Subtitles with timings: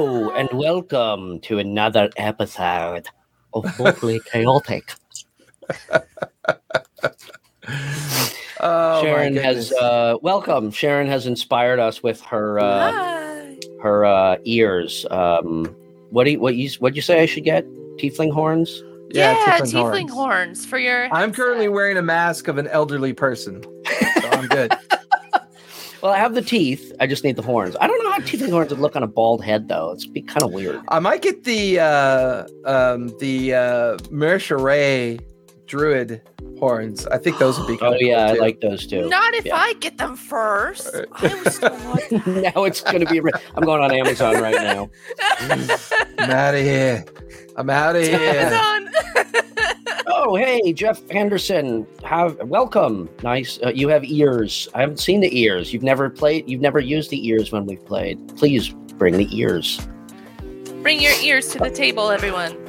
[0.00, 3.06] Hello and welcome to another episode
[3.52, 4.94] of Lawfully Chaotic.
[8.60, 10.70] Oh, Sharon has uh, welcome.
[10.70, 15.04] Sharon has inspired us with her uh, her uh, ears.
[15.10, 15.66] Um,
[16.08, 17.66] what do you, what you what you say I should get?
[17.98, 18.82] Tiefling horns.
[19.10, 20.12] Yeah, tiefling tiefling horns.
[20.12, 20.64] horns.
[20.64, 21.12] for your.
[21.12, 23.62] I'm currently wearing a mask of an elderly person,
[24.22, 24.72] so I'm good.
[26.02, 26.92] Well, I have the teeth.
[26.98, 27.76] I just need the horns.
[27.78, 29.90] I don't know how tiefling horns would look on a bald head though.
[29.92, 30.80] It's be kind of weird.
[30.88, 35.20] I might get the uh, um, the uh, Merceray
[35.66, 36.20] druid
[36.58, 37.06] horns.
[37.06, 37.74] I think those would be.
[37.82, 38.40] Oh kinda yeah, I cool, too.
[38.42, 39.08] like those too.
[39.08, 39.56] Not if Yeah.
[39.56, 40.88] I get them first.
[40.94, 41.08] Alright.
[41.64, 44.90] I like now it's gonna be re- I'm going on Amazon right now.
[46.18, 47.04] I'm out of here.
[47.56, 48.50] I'm out of here.
[50.36, 50.58] Amazon.
[50.58, 51.86] Oh, hey, Jeff Henderson.
[52.04, 53.08] Have welcome.
[53.22, 53.58] Nice.
[53.64, 54.68] Uh, you have ears.
[54.74, 55.72] I haven't seen the ears.
[55.72, 56.48] You've never played.
[56.48, 58.18] You've never used the ears when we've played.
[58.36, 59.80] Please bring the ears.
[60.82, 62.56] Bring your ears to the table, everyone.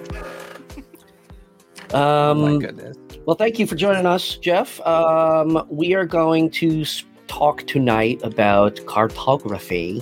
[1.94, 2.96] Oh my Um, goodness.
[3.26, 4.80] well, thank you for joining us, Jeff.
[4.88, 6.86] Um, we are going to
[7.28, 10.02] talk tonight about cartography.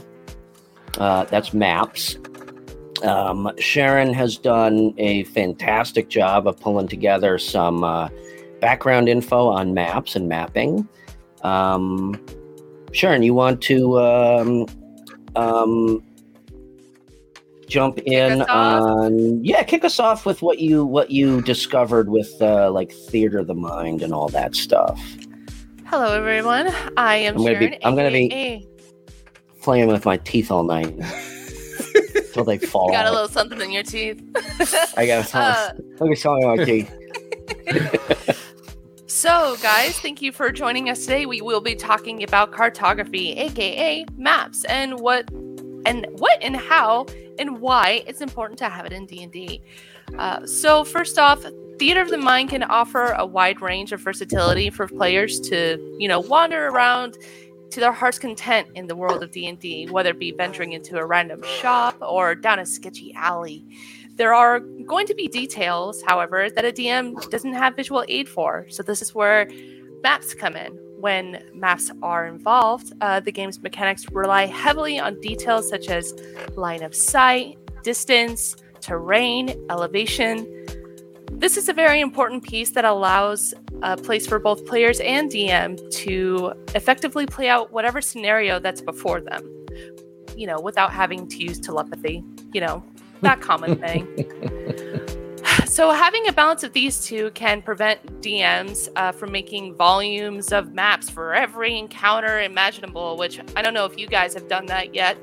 [0.99, 2.17] Uh, that's maps.
[3.03, 8.09] Um, Sharon has done a fantastic job of pulling together some uh,
[8.59, 10.87] background info on maps and mapping.
[11.43, 12.23] Um,
[12.91, 14.65] Sharon, you want to um,
[15.35, 16.03] um,
[17.67, 22.71] jump in on yeah, kick us off with what you what you discovered with uh,
[22.71, 24.99] like theater of the mind and all that stuff.
[25.85, 26.67] Hello, everyone.
[26.97, 27.79] I am I'm gonna be- Sharon.
[27.83, 28.65] I'm gonna be-
[29.61, 30.97] Playing with my teeth all night
[32.29, 34.21] until they fall You got a little something in your teeth.
[34.97, 36.91] I got Uh, Let me show you my teeth.
[39.07, 41.25] So, guys, thank you for joining us today.
[41.25, 45.29] We will be talking about cartography, aka maps, and what
[45.85, 47.05] and what and how
[47.37, 49.61] and why it's important to have it in D&D.
[50.17, 51.43] Uh, so, first off,
[51.79, 56.07] Theater of the Mind can offer a wide range of versatility for players to, you
[56.07, 57.17] know, wander around
[57.71, 61.05] to their heart's content in the world of D&D, whether it be venturing into a
[61.05, 63.65] random shop or down a sketchy alley.
[64.15, 68.65] There are going to be details, however, that a DM doesn't have visual aid for.
[68.69, 69.49] So this is where
[70.03, 70.73] maps come in.
[70.99, 76.13] When maps are involved, uh, the game's mechanics rely heavily on details such as
[76.55, 80.45] line of sight, distance, terrain, elevation.
[81.31, 85.77] This is a very important piece that allows a place for both players and DM
[85.91, 89.43] to effectively play out whatever scenario that's before them,
[90.35, 92.23] you know, without having to use telepathy,
[92.53, 92.83] you know,
[93.21, 94.07] that common thing.
[95.65, 100.73] So, having a balance of these two can prevent DMs uh, from making volumes of
[100.73, 104.93] maps for every encounter imaginable, which I don't know if you guys have done that
[104.95, 105.17] yet.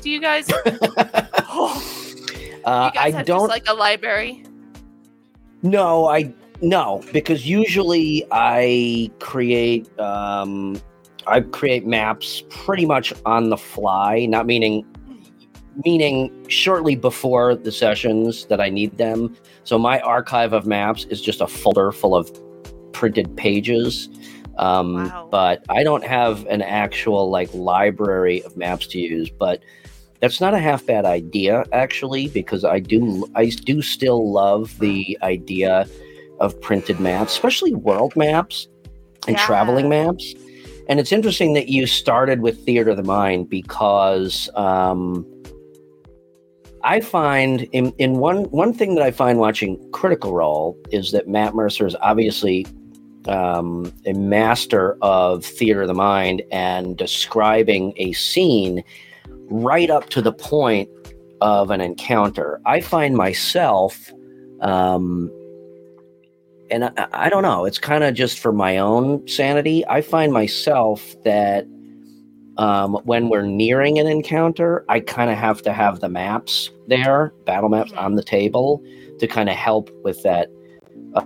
[0.00, 0.48] Do you guys?
[1.48, 1.80] Oh,
[2.64, 4.44] Uh, you guys I don't just like a library.
[5.62, 10.80] No, I no, because usually I create um
[11.26, 14.84] I create maps pretty much on the fly, not meaning
[15.84, 19.36] meaning shortly before the sessions that I need them.
[19.64, 22.30] So my archive of maps is just a folder full of
[22.92, 24.08] printed pages.
[24.58, 25.28] Um Wow.
[25.30, 29.62] but I don't have an actual like library of maps to use, but
[30.20, 35.18] that's not a half bad idea actually because I do I do still love the
[35.22, 35.86] idea
[36.40, 38.68] of printed maps, especially world maps
[39.26, 39.46] and Yeah.
[39.46, 40.34] traveling maps.
[40.88, 45.26] And it's interesting that you started with Theater of the Mind because um,
[46.84, 51.26] I find in, in one one thing that I find watching Critical Role is that
[51.26, 52.64] Matt Mercer is obviously
[53.26, 58.84] um, a master of theater of the mind and describing a scene
[59.50, 60.88] right up to the point
[61.40, 62.60] of an encounter.
[62.66, 64.12] I find myself,
[64.60, 65.30] um,
[66.70, 69.86] and I, I don't know, it's kind of just for my own sanity.
[69.86, 71.66] I find myself that
[72.58, 77.32] um, when we're nearing an encounter, I kind of have to have the maps there,
[77.44, 78.02] battle maps Mhm.
[78.02, 78.82] on the table
[79.18, 80.48] to kind of help with that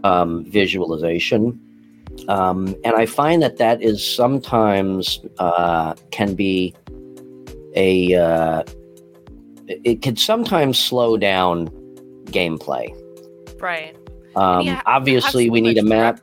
[0.05, 1.59] um, visualization.
[2.29, 6.75] Um, and I find that that is sometimes uh, can be
[7.77, 8.63] a uh,
[9.69, 11.69] it it can sometimes slow down
[12.27, 12.93] gameplay.
[13.61, 13.97] Right.
[14.41, 16.21] Um, Yeah, obviously, we need a map.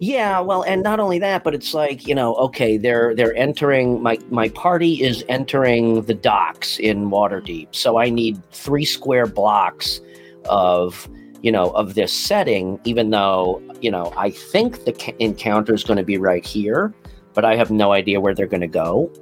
[0.00, 4.02] Yeah, well, and not only that, but it's like you know, okay, they're they're entering
[4.02, 10.00] my my party is entering the docks in Waterdeep, so I need three square blocks
[10.48, 11.08] of
[11.42, 15.84] you know of this setting, even though you know I think the ca- encounter is
[15.84, 16.94] going to be right here,
[17.34, 19.12] but I have no idea where they're going to go.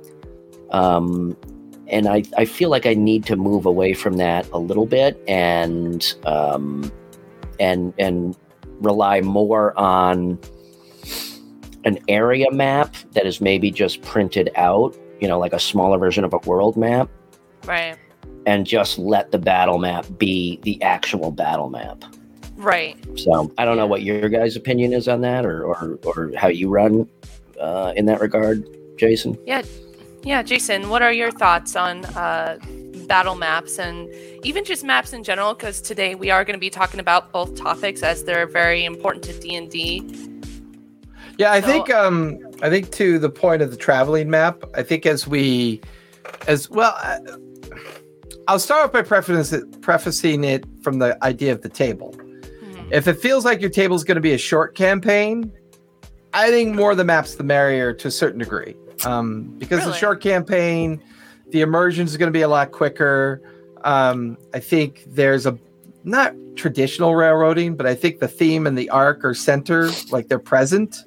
[0.70, 1.36] Um,
[1.88, 5.22] and I, I feel like I need to move away from that a little bit
[5.28, 6.90] and um,
[7.60, 8.36] and and
[8.80, 10.38] rely more on
[11.84, 16.24] an area map that is maybe just printed out, you know, like a smaller version
[16.24, 17.08] of a world map,
[17.64, 17.96] Right.
[18.44, 22.02] and just let the battle map be the actual battle map.
[22.56, 22.96] Right.
[23.16, 26.48] So I don't know what your guys' opinion is on that, or or, or how
[26.48, 27.08] you run
[27.60, 28.64] uh, in that regard,
[28.98, 29.38] Jason.
[29.46, 29.62] Yeah,
[30.24, 32.58] Yeah, Jason, what are your thoughts on uh,
[33.06, 34.08] battle maps and
[34.44, 35.54] even just maps in general?
[35.54, 39.24] Because today we are going to be talking about both topics as they're very important
[39.24, 40.02] to D and D.
[41.38, 44.82] Yeah, I So- think um I think to the point of the traveling map, I
[44.82, 45.80] think as we
[46.48, 47.20] as well I-
[48.48, 52.14] I'll start off by prefacing it, from the idea of the table.
[52.16, 52.92] Mhm.
[52.92, 55.50] If it feels like your table is going to be a short campaign,
[56.32, 58.76] I think more the maps the merrier to a certain degree.
[59.04, 61.00] Um, because the short campaign,
[61.50, 63.42] the immersion is going to be a lot quicker.
[63.84, 65.58] Um, I think there's a
[66.04, 70.38] not traditional railroading, but I think the theme and the arc are center, like they're
[70.38, 71.04] present,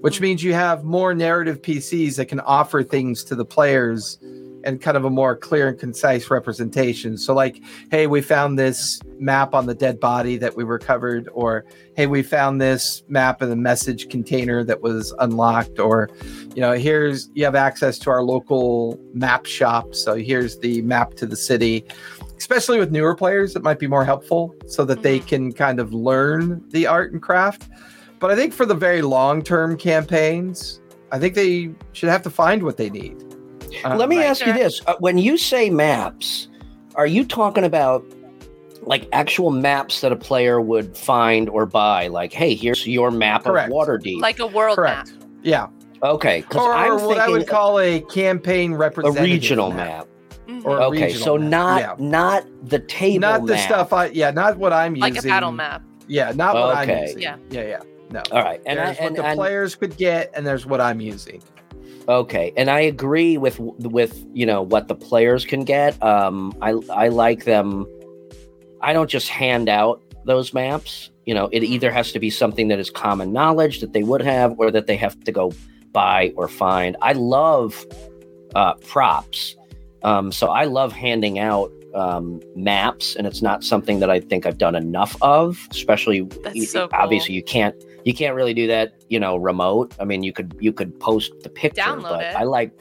[0.00, 4.18] which means you have more narrative PCs that can offer things to the players
[4.64, 7.16] and kind of a more clear and concise representation.
[7.16, 11.64] So, like, hey, we found this map on the dead body that we recovered, or
[11.96, 16.10] hey, we found this map in the message container that was unlocked, or
[16.54, 19.94] you know, here's you have access to our local map shop.
[19.94, 21.84] So here's the map to the city.
[22.36, 25.26] Especially with newer players, it might be more helpful so that they Mhm.
[25.26, 27.68] can kind of learn the art and craft.
[28.18, 30.80] But I think for the very long term campaigns,
[31.12, 33.22] I think they should have to find what they need.
[33.84, 36.48] Uh, Let me right, ask you this: uh, When you say maps,
[36.94, 38.04] are you talking about
[38.82, 42.08] like actual maps that a player would find or buy?
[42.08, 43.70] Like, hey, here's your map Correct.
[43.70, 44.20] of Waterdeep.
[44.20, 45.12] Like a world correct.
[45.42, 45.68] Yeah.
[46.02, 49.76] okay, because Or, I'm or what I would call a campaign a regional map.
[49.76, 49.86] map.
[49.86, 50.08] map.
[50.46, 50.64] Mhm.
[50.66, 51.94] Or Okay, so map, not yeah.
[51.98, 53.64] not the table Not the map.
[53.66, 55.30] stuff I yeah, not what I'm like using.
[55.30, 55.82] Like a battle map.
[56.06, 57.20] Yeah, not what I'm using.
[57.22, 57.36] Yeah.
[57.50, 57.80] Yeah, yeah.
[58.10, 58.22] No.
[58.30, 60.80] All right, and I there's what and, the and- players could get, and there's what
[60.82, 61.42] I'm using.
[62.08, 66.00] Okay, and I agree with with you know what the players can get.
[66.02, 67.86] Um, I I like them.
[68.80, 71.10] I don't just hand out those maps.
[71.24, 74.22] You know, it either has to be something that is common knowledge that they would
[74.22, 75.52] have, or that they have to go
[75.92, 76.96] buy or find.
[77.00, 77.84] I love
[78.54, 79.56] uh, props,
[80.02, 84.46] um, so I love handing out um, maps, and it's not something that I think
[84.46, 85.66] I've done enough of.
[85.70, 86.28] Especially,
[86.66, 87.74] so obviously, you can't
[88.04, 88.94] you can't really do that.
[89.08, 89.94] You know, remote.
[90.00, 92.36] I mean, you could you could post the picture, Download but it.
[92.36, 92.72] I like.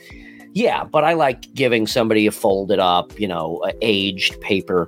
[0.55, 4.87] Yeah, but I like giving somebody a folded up, you know, aged paper,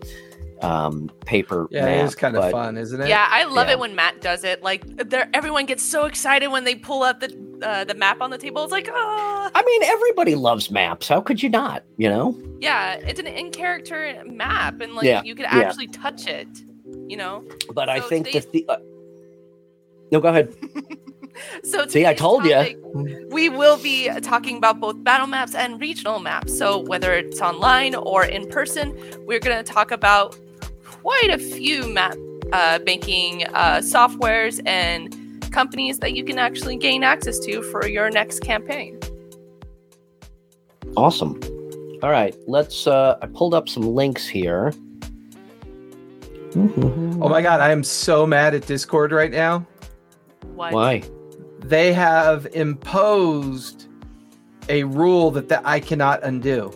[0.62, 1.68] um, paper.
[1.72, 3.08] Yeah, map, it is kind of fun, isn't it?
[3.08, 3.74] Yeah, I love Yeah.
[3.74, 4.62] it when Matt does it.
[4.62, 8.30] Like, there, everyone gets so excited when they pull up the uh, the map on
[8.30, 8.62] the table.
[8.64, 11.08] It's like, ah, I mean, everybody loves maps.
[11.08, 11.84] How could you not?
[11.98, 12.40] You know?
[12.60, 15.58] yeah, it's an in character map, and like Yeah, you could yeah.
[15.62, 16.48] actually touch it.
[17.08, 17.44] You know.
[17.74, 18.66] But I So think today's- that the.
[18.70, 18.78] Uh,
[20.12, 20.56] no, go ahead.
[21.64, 22.60] So See, I told ya.
[22.64, 22.78] topic,
[23.30, 26.58] We will be talking about both battle maps and regional maps.
[26.58, 30.38] So whether it's online or in person, we're going to talk about
[30.86, 32.16] quite a few map
[32.54, 35.14] uh, banking uh, softwares and
[35.52, 39.00] companies that you can actually gain access to for your next campaign.
[40.96, 41.40] Awesome.
[42.04, 42.88] All right, let's.
[42.88, 44.74] Uh, I pulled up some links here.
[46.56, 49.66] Oh my god, I am so mad at Discord right now.
[50.56, 50.74] What?
[50.74, 51.04] Why?
[51.60, 53.88] They have imposed
[54.70, 56.72] a rule that, that I cannot undo.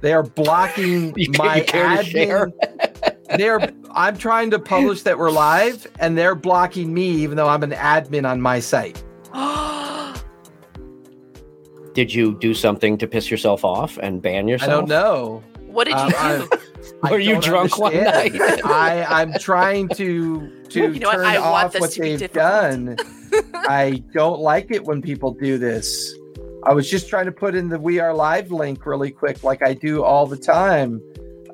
[0.00, 2.46] They are blocking You ca- my you care to share?
[2.48, 3.36] admin.
[3.38, 7.62] They're I'm trying to publish that we're live, and they're blocking me even though I'm
[7.64, 9.02] an admin on my site.
[11.94, 14.70] Did you do something to piss yourself off and ban yourself?
[14.70, 14.88] I yourself?
[14.88, 15.42] don't know.
[15.66, 16.48] what did you Um, do?
[16.52, 16.58] I-
[17.02, 18.32] I Were you don't drunk one night?
[18.64, 21.16] I I'm trying to to You know what?
[21.16, 22.44] turn I want off this what to they've difficult.
[22.44, 22.96] done.
[23.54, 26.14] I don't like it when people do this.
[26.64, 29.62] I was just trying to put in the We Are Live link really quick, like
[29.62, 31.00] I do all the time,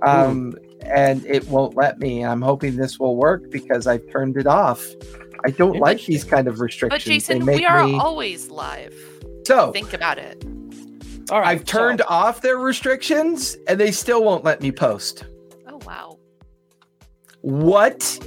[0.03, 2.25] um, and it won't let me.
[2.25, 4.85] I'm hoping this will work because I've turned it off.
[5.45, 7.05] I don't like these kind of restrictions.
[7.05, 7.11] but.
[7.11, 8.95] Jason, they make we are me always live.
[9.47, 9.73] so.
[9.73, 10.43] Think about it.
[11.31, 15.25] All right, I've turned so- off their restrictions, and they still won't let me post.
[15.69, 16.19] Oh wow.
[17.43, 18.27] What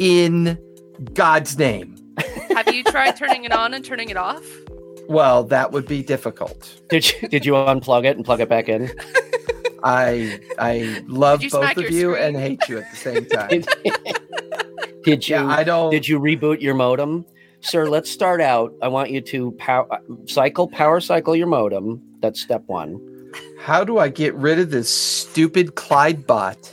[0.00, 0.58] in
[1.14, 1.96] God's name?
[2.56, 4.44] Have you tried turning it on and turning it off?
[5.08, 6.80] Well, that would be difficult.
[6.88, 8.92] Did you did you unplug it and plug it back in?
[9.82, 12.22] I I love both of you screen?
[12.28, 13.48] and hate you at the same time.
[13.48, 13.66] Did,
[15.02, 15.90] did you yeah, I don't.
[15.90, 17.26] did you reboot your modem,
[17.60, 17.88] sir?
[17.88, 18.72] Let's start out.
[18.82, 19.88] I want you to pow-
[20.26, 22.00] cycle power cycle your modem.
[22.20, 23.00] That's step one.
[23.58, 26.72] How do I get rid of this stupid Clyde bot?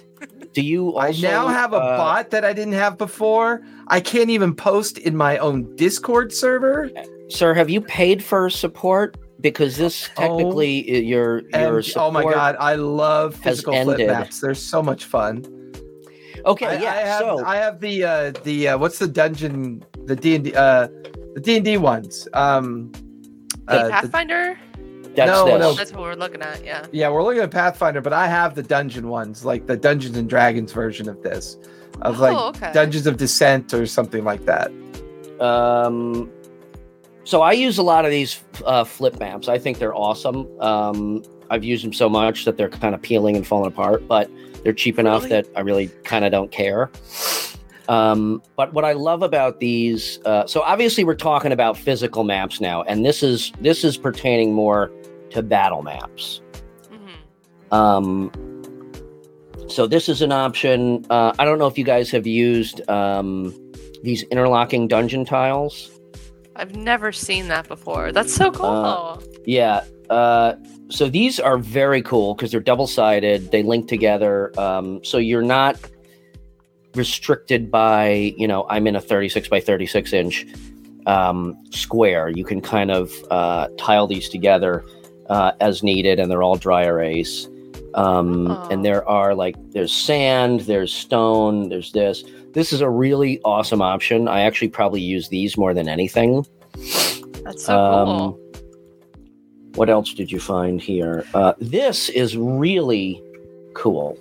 [0.57, 3.61] Do you I now have a uh, bot that I didn't have before.
[3.89, 6.89] I can't even post in my own Discord server.
[7.29, 7.53] sir?
[7.53, 9.17] Have you paid for support?
[9.39, 12.07] Because this Oh, technically i- your your And, support.
[12.07, 14.07] oh my god, I love physical flip ended.
[14.09, 14.41] maps.
[14.41, 15.45] They're so much fun.
[16.45, 16.91] Okay, I, yeah.
[16.91, 20.43] I have so I have the uh the uh what's the dungeon the D and
[20.45, 20.87] D uh
[21.35, 22.27] the D and D ones.
[22.33, 22.91] Um
[23.67, 24.57] uh, the- Pathfinder?
[25.25, 25.59] That's no, this.
[25.59, 25.73] no.
[25.73, 26.85] That's what we're looking at, yeah.
[26.91, 30.29] yeah, we're looking at Pathfinder, but I have the dungeon ones, like the Dungeons and
[30.29, 31.57] Dragons version of this.
[32.01, 32.71] Of like oh, okay.
[32.73, 34.71] Dungeons of Descent or something like that.
[35.39, 36.31] Um,
[37.23, 39.49] so I use a lot of these uh, flip maps.
[39.49, 40.47] I think they're awesome.
[40.61, 44.29] Um, I've used them so much that they're kind of peeling and falling apart, but
[44.63, 45.41] they're cheap enough Really?
[45.41, 46.91] that I really kind of don't care.
[47.89, 52.59] Um, but what I love about these, uh, so obviously we're talking about physical maps
[52.59, 54.91] now, and this is this is pertaining more
[55.31, 56.41] to battle maps.
[56.91, 57.73] Mhm.
[57.73, 58.31] Um,
[59.67, 61.05] so this is an option.
[61.09, 63.53] Uh, I don't know if you guys have used um,
[64.03, 65.91] these interlocking dungeon tiles.
[66.55, 68.11] I've never seen that before.
[68.11, 68.65] That's so cool.
[68.65, 69.83] Uh, Yeah.
[70.09, 70.53] Uh,
[70.89, 73.51] so these are very cool because they're double sided.
[73.51, 74.57] They link together.
[74.59, 75.77] Um, so you're not
[76.95, 80.45] restricted by, you know, I'm in a 36 by 36 inch
[81.05, 82.29] um, square.
[82.29, 84.83] You can kind of uh, tile these together
[85.29, 87.47] uh, as needed, and they're all dry erase.
[87.95, 88.67] Um, Oh.
[88.69, 92.23] And there are like, there's sand, there's stone, there's this.
[92.53, 94.27] This is a really awesome option.
[94.27, 96.45] I actually probably use these more than anything.
[97.43, 98.39] That's so Um, cool.
[99.75, 101.23] What else did you find here?
[101.33, 103.21] Uh, this is really
[103.75, 104.17] cool.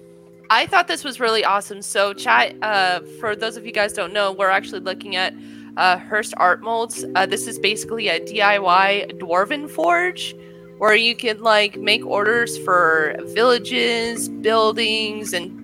[0.51, 1.83] I thought this was really awesome.
[1.83, 5.35] So, chat, uh, for those of you guys don't know, we're actually looking at
[5.77, 7.05] uh, Hirst Art Molds.
[7.15, 10.35] Uh, this is basically a DIY dwarven forge
[10.79, 15.63] where you can like make orders for villages, buildings, and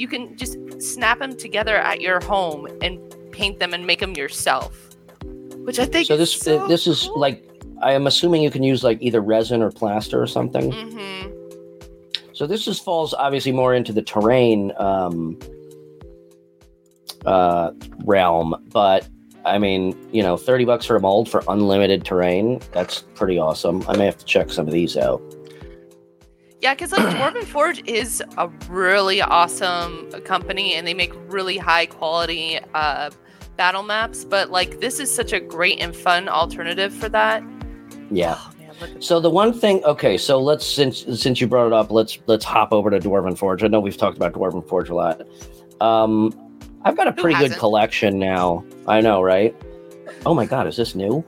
[0.00, 2.98] you can just snap them together at your home and
[3.32, 4.76] paint them and make them yourself.
[5.64, 7.20] Which I think So is this so this is cool.
[7.20, 7.48] like
[7.82, 10.70] I am assuming you can use like either resin or plaster or something.
[10.72, 11.32] Mhm.
[12.32, 15.38] So this is falls obviously more into the terrain um,
[17.24, 17.70] uh,
[18.04, 19.06] realm, but
[19.44, 22.60] I mean, you know, thirty bucks for a mold for unlimited terrain.
[22.72, 23.84] That's pretty awesome.
[23.88, 25.22] I may have to check some of these out.
[26.60, 31.84] Yeah, because like Dwarven Forge is a really awesome company, and they make really high
[31.84, 33.10] quality uh,
[33.58, 34.24] battle maps.
[34.24, 37.42] But like, this is such a great and fun alternative for that.
[38.10, 38.38] Yeah.
[38.38, 41.90] Oh, man, So the one thing, okay, so let's since since you brought it up,
[41.90, 43.62] let's let's hop over to Dwarven Forge.
[43.62, 45.20] I know we've talked about Dwarven Forge a lot.
[45.82, 46.32] Um,
[46.84, 48.64] I've got a pretty good collection now.
[48.86, 49.54] I know, right?
[50.26, 51.24] Oh my god, is this new?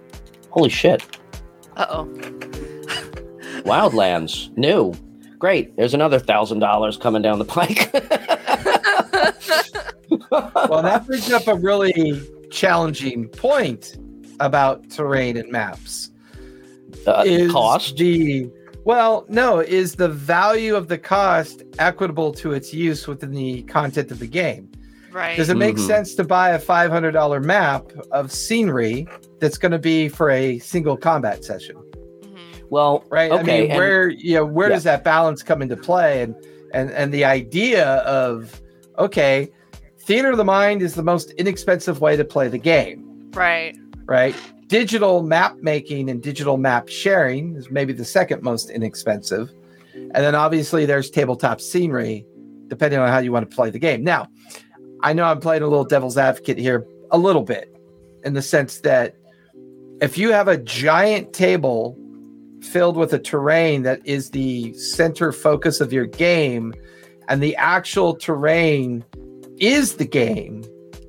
[0.50, 1.02] Holy shit!
[1.76, 2.04] Uh oh.
[3.64, 4.94] Wildlands, new,
[5.38, 5.76] great.
[5.76, 7.90] There's another thousand dollars coming down the pike.
[10.30, 12.20] Well, that brings up a really
[12.50, 13.96] challenging point
[14.40, 16.10] about terrain and maps.
[17.06, 17.96] uh, is cost.
[17.96, 18.50] the
[18.84, 24.10] well no is the value of the cost equitable to its use within the content
[24.10, 24.68] of the game
[25.16, 25.36] right.
[25.36, 25.86] does it make Mhm.
[25.86, 29.06] sense to buy a $500 map of scenery
[29.40, 31.76] that's going to be for a single combat session
[32.22, 32.62] Mhm.
[32.70, 34.74] Well, right i Okay, mean and- where you know where Yeah.
[34.76, 36.34] does that balance come into play and
[36.72, 37.86] and and the idea
[38.22, 38.60] of
[38.98, 39.48] okay
[40.00, 43.04] theater of the mind is the most inexpensive way to play the game
[43.34, 43.76] Right.
[44.06, 44.34] right?
[44.68, 49.50] Digital map making and digital map sharing is maybe the second most inexpensive.
[49.94, 52.24] And then obviously there's tabletop scenery,
[52.68, 54.02] depending on how you want to play the game.
[54.04, 54.26] Now,
[55.06, 57.72] I know I'm playing a little devil's advocate here, a little bit,
[58.24, 59.14] in the sense that
[60.00, 61.96] if you have a giant table
[62.60, 66.74] filled with a terrain that is the center focus of your game,
[67.28, 69.04] and the actual terrain
[69.58, 70.64] is the game,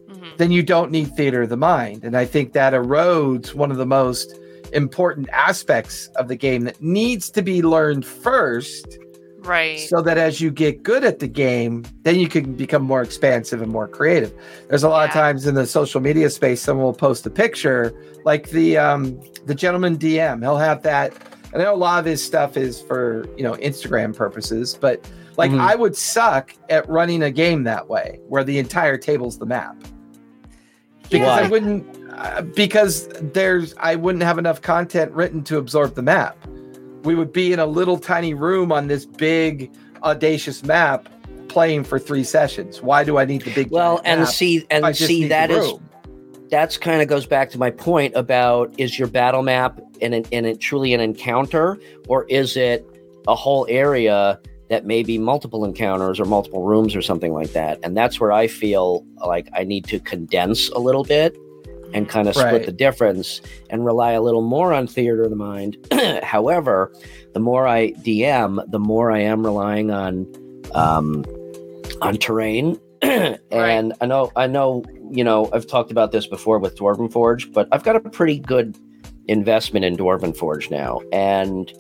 [0.09, 0.37] Mhm.
[0.37, 2.03] then you don't need theater of the mind.
[2.03, 4.37] And I think that erodes one of the most
[4.73, 8.99] important aspects of the game that needs to be learned first
[9.47, 9.79] Right.
[9.79, 13.61] so that as you get good at the game, then you can become more expansive
[13.61, 14.33] and more creative.
[14.69, 17.93] There's a lot of times in the social media space, someone will post a picture
[18.25, 20.41] like the um, the gentleman DM.
[20.41, 21.13] He'll have that.
[21.53, 25.51] I know a lot of his stuff is for you know Instagram purposes, but like
[25.51, 25.59] Mhm.
[25.59, 29.75] I would suck at running a game that way, where the entire table's the map
[31.09, 31.41] because Why?
[31.43, 31.85] I wouldn't
[32.17, 36.37] uh, because there's I wouldn't have enough content written to absorb the map.
[37.03, 39.71] We would be in a little tiny room on this big
[40.03, 41.09] audacious map
[41.47, 42.81] playing for 3 sessions.
[42.81, 45.73] Why do I need the big well, and see, and see that is
[46.49, 50.23] that's kind of goes back to my point about is your battle map in an,
[50.31, 51.77] in a truly an encounter
[52.07, 52.85] or is it
[53.27, 54.39] a whole area
[54.69, 57.79] that may be multiple encounters or multiple rooms or something like that.
[57.83, 61.37] And that's where I feel like I need to condense a little bit
[61.93, 62.65] and kind of split Right.
[62.65, 65.77] the difference and rely a little more on theater of the mind.
[66.23, 66.91] However,
[67.33, 70.27] the more I DM, the more I am relying on
[70.73, 71.23] um,
[72.01, 72.79] on terrain.
[73.01, 77.51] and I know I know you know I've talked about this before with Dwarven Forge,
[77.51, 78.75] but I've got a pretty good
[79.27, 81.71] investment in Dwarven Forge now, and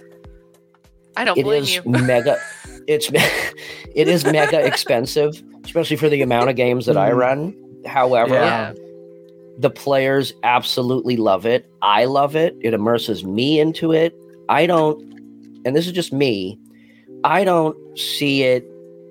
[1.15, 1.81] I don't it blame is you.
[1.85, 2.37] mega.
[2.87, 7.17] It's it is mega expensive, especially for the amount of games that I Mhm.
[7.17, 7.81] run.
[7.85, 8.73] However, Yeah.
[9.57, 11.69] The players absolutely love it.
[11.81, 12.55] I love it.
[12.61, 14.13] It immerses me into it.
[14.49, 14.99] I don't,
[15.65, 16.59] and this is just me.
[17.23, 18.63] I don't see it,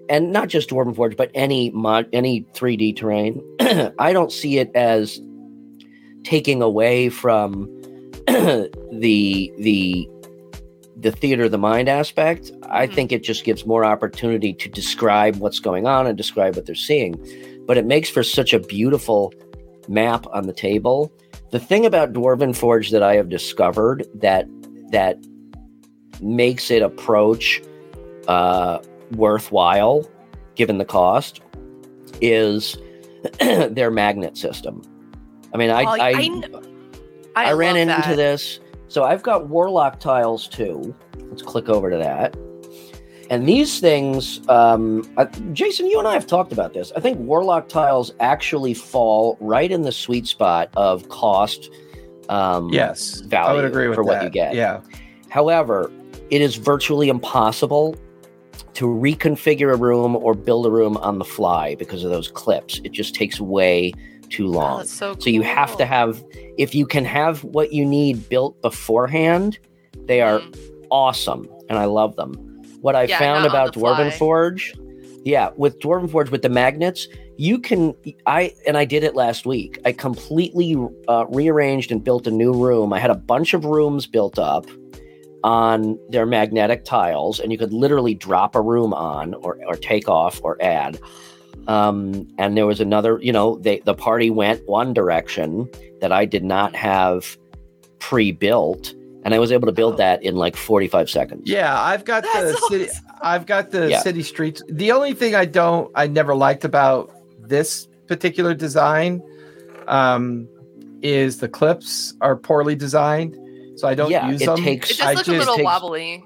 [0.08, 3.42] and not just Dwarven Forge, but any mod, any 3D terrain.
[3.98, 5.20] I don't see it as
[6.22, 7.66] taking away from
[8.26, 10.08] the the
[10.98, 12.50] the theater of the mind aspect.
[12.70, 12.94] I Mhm.
[12.94, 16.74] think it just gives more opportunity to describe what's going on and describe what they're
[16.74, 17.18] seeing.
[17.66, 19.34] But it makes for such a beautiful
[19.88, 21.12] map on the table.
[21.50, 24.46] The thing about Dwarven Forge that I have discovered that
[24.90, 25.18] that
[26.20, 27.62] makes it approach
[28.28, 28.78] uh,
[29.12, 30.08] worthwhile,
[30.54, 31.40] given the cost,
[32.20, 32.76] is
[33.40, 34.82] their magnet system.
[35.54, 36.54] I mean, I Oh, I, kn-
[37.36, 38.16] I, ran into that.
[38.16, 38.60] this.
[38.88, 40.94] So I've got Warlock tiles too.
[41.28, 42.36] Let's click over to that.
[43.28, 46.92] And these things, um, uh, Jason, you and I have talked about this.
[46.96, 51.70] I think Warlock tiles actually fall right in the sweet spot of cost.
[52.28, 54.10] Um, Yes, I would agree with for that.
[54.14, 54.54] what you get.
[54.54, 54.80] Yeah,
[55.28, 55.90] However,
[56.30, 57.96] it is virtually impossible
[58.74, 62.80] to reconfigure a room or build a room on the fly because of those clips.
[62.84, 63.92] It just takes way
[64.30, 64.78] too Oh, long.
[64.78, 66.22] that's so, So you have to have,
[66.58, 69.58] if you can have what you need built beforehand,
[70.06, 70.56] they are Mhm.
[70.90, 72.45] awesome and I love them.
[72.86, 74.18] What I Yeah, found about Dwarven fly.
[74.18, 74.72] Forge,
[75.24, 77.96] yeah, with Dwarven Forge with the magnets, you can
[78.26, 79.80] I and I did it last week.
[79.84, 80.76] I completely
[81.08, 82.92] uh, rearranged and built a new room.
[82.92, 84.66] I had a bunch of rooms built up
[85.42, 90.08] on their magnetic tiles, and you could literally drop a room on or or take
[90.08, 90.96] off or add.
[91.66, 95.68] Um, and there was another, you know, they the party went one direction
[96.00, 97.36] that I did not have
[97.98, 98.94] pre-built,
[99.26, 99.96] and I was able to build Oh.
[99.98, 101.42] that in like 45 seconds.
[101.50, 101.78] yeah.
[101.82, 102.86] I've got the That's city.
[103.20, 103.98] I've got the Yeah.
[104.00, 104.62] city streets.
[104.68, 107.10] The only thing I don't, I never liked about
[107.40, 109.20] this particular design,
[109.88, 110.46] um,
[111.02, 113.36] is the clips are poorly designed,
[113.74, 114.62] so I don't Yeah, use it them.
[114.62, 116.24] takes- It I does look a little takes- wobbly.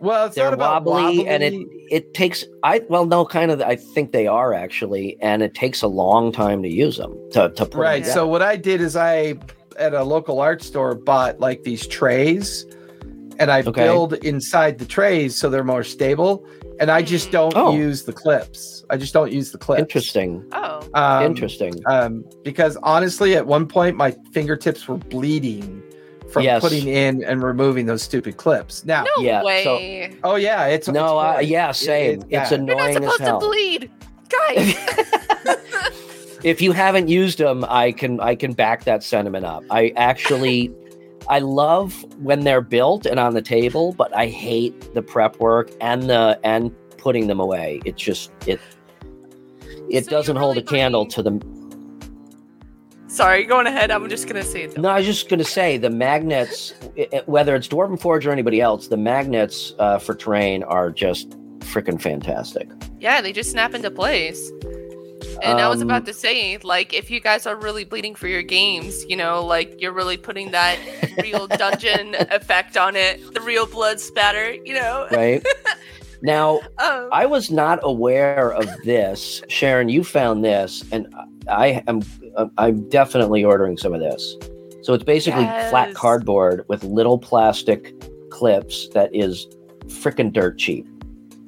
[0.00, 1.54] well, it's they're not about wobbly, and it
[1.90, 5.82] it takes I well no kind of I think they are actually and it takes
[5.82, 7.94] a long time to use them to to put right.
[8.02, 8.12] together.
[8.12, 9.34] So what I did is I
[9.78, 12.66] at a local art store bought like these trays,
[13.38, 13.72] and I Okay.
[13.84, 16.44] build inside the trays so they're more stable.
[16.80, 17.32] And I just Mm.
[17.32, 17.72] don't Oh.
[17.72, 18.84] use the clips.
[18.90, 19.80] I just don't use the clips.
[19.80, 25.82] interesting Oh, Um, interesting um, because honestly, at one point my fingertips were bleeding
[26.30, 26.60] from Yes.
[26.60, 28.84] putting in and removing those stupid clips.
[28.84, 29.78] Now, no yeah, so-
[30.24, 31.48] oh yeah, it's no it's I, horrid.
[31.48, 32.50] yeah It- same it's it's, bad.
[32.50, 33.90] You're not annoying as supposed to bleed,
[34.28, 34.74] guys.
[36.44, 40.70] if you haven't used them i can i can back that sentiment up i actually
[41.28, 45.70] i love when they're built and on the table but i hate the prep work
[45.80, 48.60] and the and putting them away it just it
[49.90, 51.54] it So doesn't hold a really candle to the
[53.06, 53.92] Sorry, going ahead.
[53.92, 54.76] I'm just gonna say it.
[54.76, 58.26] no i was just going to say the magnets i- i- whether it's dwarven forge
[58.26, 61.30] or anybody else the magnets uh, for terrain are just
[61.60, 64.50] freaking fantastic Yeah, they just snap into place.
[65.42, 68.28] And I was Um, about to say, like, if you guys are really bleeding for
[68.28, 70.78] your games, you know, like you're really putting that
[71.22, 75.06] real dungeon effect on it, the real blood spatter, you know.
[75.10, 75.44] right
[76.22, 79.42] now Um, I was not aware of this.
[79.48, 81.12] Sharon, you found this, and
[81.48, 82.02] I am
[82.58, 84.36] I'm definitely ordering some of this.
[84.82, 87.94] So it's basically flat cardboard with little plastic
[88.30, 89.46] clips that is
[89.86, 90.86] freaking dirt cheap.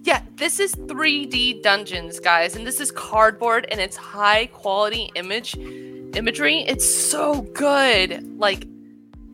[0.06, 5.56] Yeah, this is 3D dungeons, guys, and this is cardboard and it's high quality image
[6.14, 6.60] imagery.
[6.60, 8.38] It's so good.
[8.38, 8.66] Like,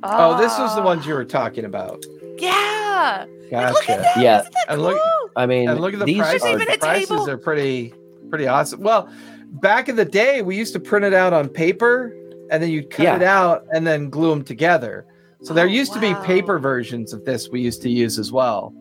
[0.04, 2.04] Oh, this was the ah, ones you were talking about.
[2.38, 3.22] Yeah.
[3.22, 3.86] And Look at Gotcha.
[4.02, 4.16] that.
[4.16, 4.40] Yeah.
[4.40, 5.30] Isn't that And look- cool?
[5.36, 6.42] I mean, And look at the these prices.
[6.42, 7.30] There's are even a prices table.
[7.30, 7.94] are pretty
[8.28, 8.80] pretty awesome.
[8.80, 9.08] Well,
[9.60, 12.16] back in the day, we used to print it out on paper,
[12.50, 13.16] and then you'd cut Yeah.
[13.16, 15.06] it out and then glue them together.
[15.42, 18.32] So there Oh, used to be paper versions of this we used to use as
[18.32, 18.74] well.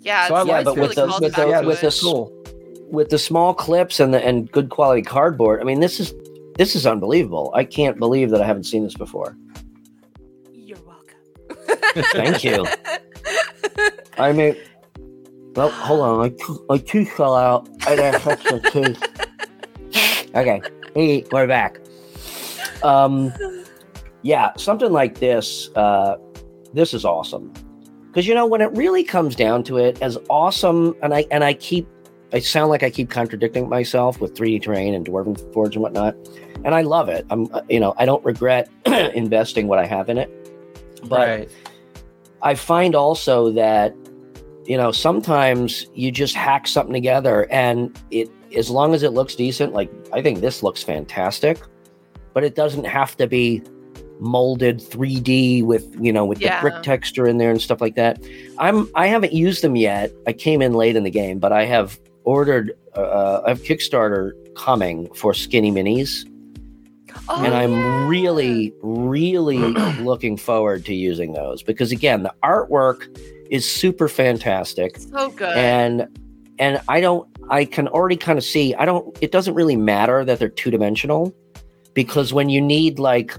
[0.00, 2.00] Yeah, So I it's, like it's but really with the- with the- yeah, with effective.
[2.00, 2.32] the- cool.
[2.90, 5.60] with the small clips and the and good quality cardboard.
[5.60, 6.14] I mean, this is
[6.56, 7.50] this is unbelievable.
[7.54, 9.36] I can't believe that I haven't seen this before.
[10.52, 12.02] You're welcome.
[12.12, 12.66] Thank you.
[14.18, 14.56] I mean,
[15.54, 16.18] Well, hold on.
[16.18, 17.68] My tooth, my tooth fell out.
[17.86, 20.34] I gotta fix the tooth.
[20.34, 20.60] Okay.
[20.94, 21.78] Hey, we're back.
[22.82, 23.32] Um,
[24.22, 25.68] yeah, something like this.
[25.76, 26.16] Uh,
[26.72, 27.52] this is awesome
[28.18, 31.44] because you know when it really comes down to it, as awesome, and I and
[31.44, 31.86] I keep,
[32.32, 36.16] I sound like I keep contradicting myself with 3D terrain and Dwarven Forge and whatnot,
[36.64, 37.24] and I love it.
[37.30, 40.30] I'm, uh, you know, I don't regret investing what I have in it,
[41.04, 41.28] but.
[41.28, 41.50] right.
[42.40, 43.94] I find also that
[44.64, 49.34] you know sometimes you just hack something together and it as long as it looks
[49.34, 51.58] decent like I think this looks fantastic
[52.32, 53.60] but it doesn't have to be
[54.20, 56.62] molded 3D with you know with Yeah.
[56.62, 58.22] the brick texture in there and stuff like that.
[58.58, 60.10] I'm I haven't used them yet.
[60.26, 64.32] I came in late in the game, but I have ordered uh, I have Kickstarter
[64.56, 66.24] coming for skinny minis
[67.30, 68.06] Oh, and I'm yeah.
[68.06, 69.56] really, really
[70.00, 73.06] looking forward to using those because again, the artwork
[73.50, 75.56] is super fantastic, so good.
[75.56, 76.06] and
[76.58, 78.74] and I don't, I can already kind of see.
[78.74, 79.16] I don't.
[79.22, 81.34] It doesn't really matter that they're two dimensional
[81.94, 83.34] because when you need like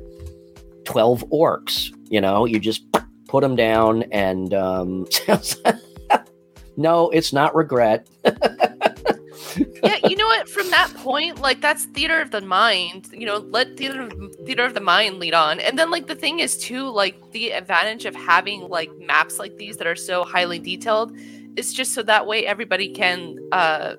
[0.89, 2.83] twelve orcs, you know, you just
[3.27, 5.05] put them down and um,
[6.77, 8.09] no, it's not regret.
[8.25, 10.49] yeah, you know what?
[10.49, 13.07] From that point, like that's theater of the mind.
[13.13, 15.59] You know, let theater of, theater of the mind lead on.
[15.59, 19.57] And then like the thing is too, like the advantage of having like maps like
[19.57, 21.15] these that are so highly detailed
[21.55, 23.93] is just so that way everybody can uh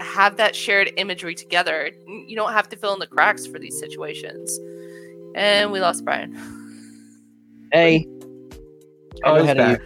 [0.00, 1.90] have that shared imagery together.
[2.06, 4.58] You don't have to fill in the cracks for these situations.
[5.34, 6.34] And we lost Brian.
[7.72, 8.06] Hey,
[9.24, 9.80] I Oh, know he's how back.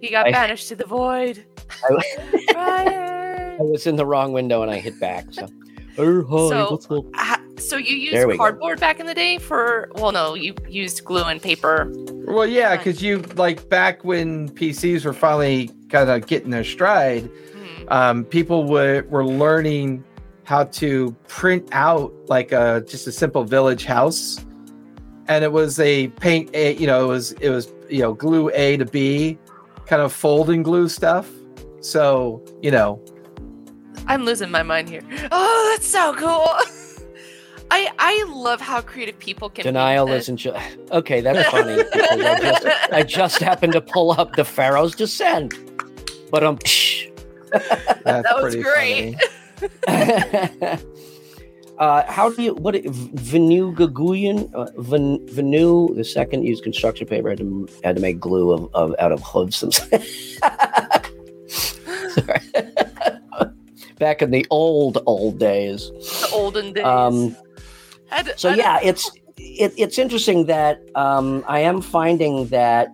[0.00, 1.44] He got I- banished to the void.
[1.88, 2.02] I
[2.52, 3.58] Brian.
[3.70, 5.26] was in the wrong window and I hit back.
[5.32, 5.46] So,
[5.98, 8.42] oh, hi, So- what's So you There we used go.
[8.42, 11.92] cardboard back in the day for well no, you used glue and paper.
[12.26, 17.24] Well, yeah, because you like back when PCs were finally kind of getting their stride,
[17.24, 17.88] Hmm.
[17.88, 20.02] um, people were were learning
[20.44, 24.40] how to print out like a just a simple village house,
[25.30, 28.50] and it was a paint a you know it was it was you know glue
[28.52, 29.38] A to B,
[29.86, 31.30] kind of folding glue stuff.
[31.80, 33.00] So you know,
[34.06, 35.02] I'm losing my mind here.
[35.30, 36.48] Oh, that's so cool.
[37.70, 40.18] I I love how creative people can be Denial with it.
[40.18, 41.20] isn't just okay.
[41.20, 45.54] That's funny I just I just happened to pull up the Pharaoh's Descent,
[46.30, 46.58] but um.
[47.52, 49.16] that's That was great.
[51.80, 57.30] Uh, how do you what Venu Gaguyan uh, Ven, Venu the second used construction paper
[57.30, 59.64] had to had to make glue of, of out of hooves.
[63.98, 65.90] Back in the old old days.
[65.90, 66.84] the olden days.
[66.84, 67.36] Um,
[68.10, 72.88] I'd- so I'd- yeah, it's it, it's interesting that um, I am finding that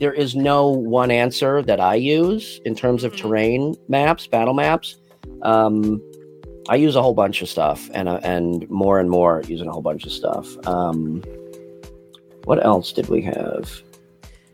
[0.00, 3.16] there is no one answer that I use in terms of Mhm.
[3.18, 4.96] terrain maps, battle maps.
[5.42, 6.00] Um,
[6.68, 9.72] I use a whole bunch of stuff, and uh, and more and more using a
[9.72, 10.46] whole bunch of stuff.
[10.66, 11.22] Um,
[12.44, 13.82] what else did we have?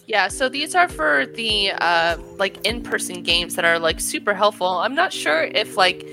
[0.07, 4.67] Yeah, so these are for the uh, like in-person games that are like super helpful.
[4.67, 6.07] I'm not sure if like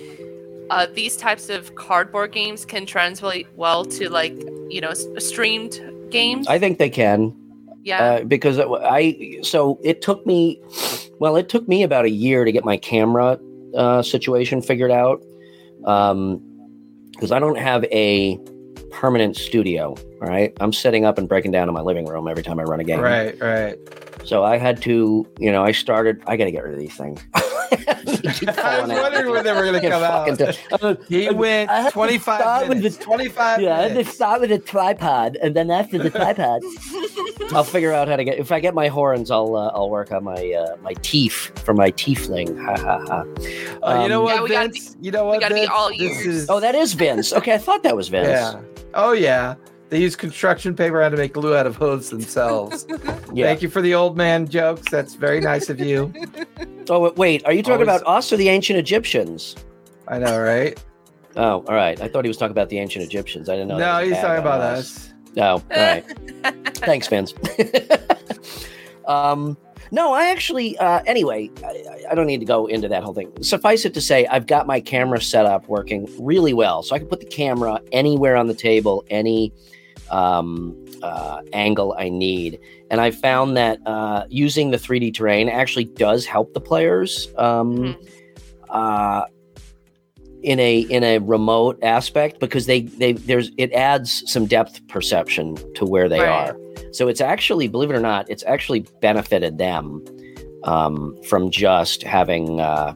[0.70, 4.34] uh, these types of cardboard games can translate well to like
[4.70, 5.82] you know s- streamed
[6.12, 6.48] games.
[6.48, 7.36] I think they can.
[7.84, 10.62] yeah, uh, because it- I so it took me
[11.20, 13.38] well it took me about a year to get my camera
[13.76, 15.22] uh, situation figured out
[15.86, 16.42] Um,
[17.12, 18.40] because I don't have a
[18.92, 19.96] permanent studio.
[20.22, 22.64] All right, I'm setting up and breaking down in my living room every time I
[22.64, 23.02] run a game.
[23.02, 23.78] right, right.
[24.24, 26.22] So I had to, you know, I started.
[26.28, 27.22] I got to get rid of these things.
[27.70, 30.28] They keep I was wondering when they were going to come out.
[30.28, 32.98] Fucking t- He went I 25 start with minutes.
[32.98, 36.62] the- 25 yeah, I had to start with a tripod, and then after the tripod,
[37.54, 38.38] I'll figure out how to get.
[38.40, 41.74] If I get my horns, I'll uh, I'll work on my uh, my teeth for
[41.74, 42.58] my tiefling.
[42.64, 43.24] Ha ha ha.
[43.84, 45.92] Oh, you know Um, what, Yeah, we gotta you know what, We gotta be all
[45.92, 46.26] ears.
[46.26, 47.34] is Oh, that is Vince.
[47.34, 48.28] Okay, I thought that was Vince.
[48.28, 48.62] yeah.
[48.94, 49.56] Oh yeah.
[49.90, 52.86] They use construction paper how to make glue out of hooves themselves.
[53.32, 53.46] Yeah.
[53.46, 54.90] Thank you for the old man jokes.
[54.90, 56.12] That's very nice of you.
[56.92, 59.56] Oh wait, wait, are you talking Always- about us or the ancient Egyptians?
[60.08, 60.82] I know, right?
[61.36, 62.02] Oh, all right.
[62.02, 63.48] I thought he was talking about the ancient Egyptians.
[63.50, 63.78] I didn't know.
[63.78, 65.14] No, he's talking about us.
[65.36, 66.04] No, all right.
[66.78, 67.36] Thanks, fans.
[69.08, 69.56] um,
[69.92, 70.78] no, I actually.
[70.80, 73.32] Uh, anyway, I, I- I don't need to go into that whole thing.
[73.44, 77.00] Suffice it to say, I've got my camera set up working really well, so I
[77.00, 79.54] can put the camera anywhere on the table, any
[80.12, 82.60] um, uh, angle I need.
[82.92, 87.28] And I found that uh, using the 3D terrain actually does help the players.
[87.38, 88.10] Um, Mhm.
[88.70, 89.26] uh,
[90.42, 95.58] in a in a remote aspect because they they there's it adds some depth perception
[95.74, 96.52] to where they Right.
[96.52, 96.58] are
[96.94, 100.02] so it's actually believe it or not it's actually benefited them
[100.64, 102.94] um, from just having uh,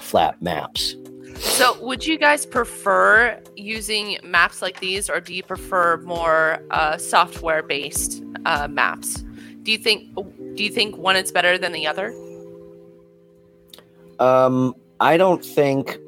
[0.00, 0.96] flat maps.
[1.38, 6.96] So, would you guys prefer using maps like these, or do you prefer more uh,
[6.96, 9.24] software-based uh, maps?
[9.62, 10.14] Do you think
[10.54, 12.12] do you think one is better than the other?
[14.18, 15.98] Um, I don't think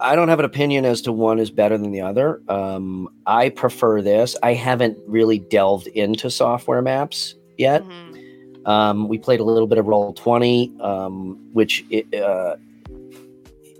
[0.00, 2.40] I don't have an opinion as to one is better than the other.
[2.48, 4.36] Um, I prefer this.
[4.42, 7.82] I haven't really delved into software maps yet.
[7.84, 8.66] Mhm.
[8.66, 12.56] Um, we played a little bit of Roll Twenty, um, which it, uh,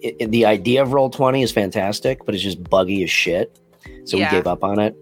[0.03, 3.59] it, it- the idea of Roll Twenty is fantastic, but it's just buggy as shit.
[4.05, 4.31] So Yeah.
[4.31, 4.95] we gave up on it.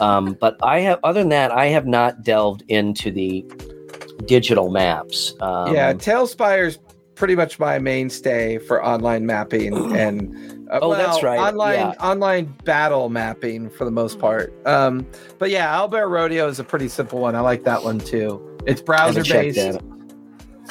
[0.00, 3.44] Um, but I have, other than that, I have not delved into the
[4.26, 5.34] digital maps.
[5.40, 6.78] Um, yeah, TaleSpire's
[7.14, 11.92] pretty much my mainstay for online mapping and uh, Oh, that's right, Online yeah.
[12.00, 14.52] online battle mapping for the most part.
[14.66, 15.06] Um,
[15.38, 17.34] but yeah, Owlbear Rodeo is a pretty simple one.
[17.36, 18.40] I like that one too.
[18.66, 19.78] It's browser based.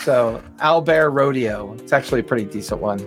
[0.03, 2.99] So Owlbear Rodeo, it's actually a pretty decent one.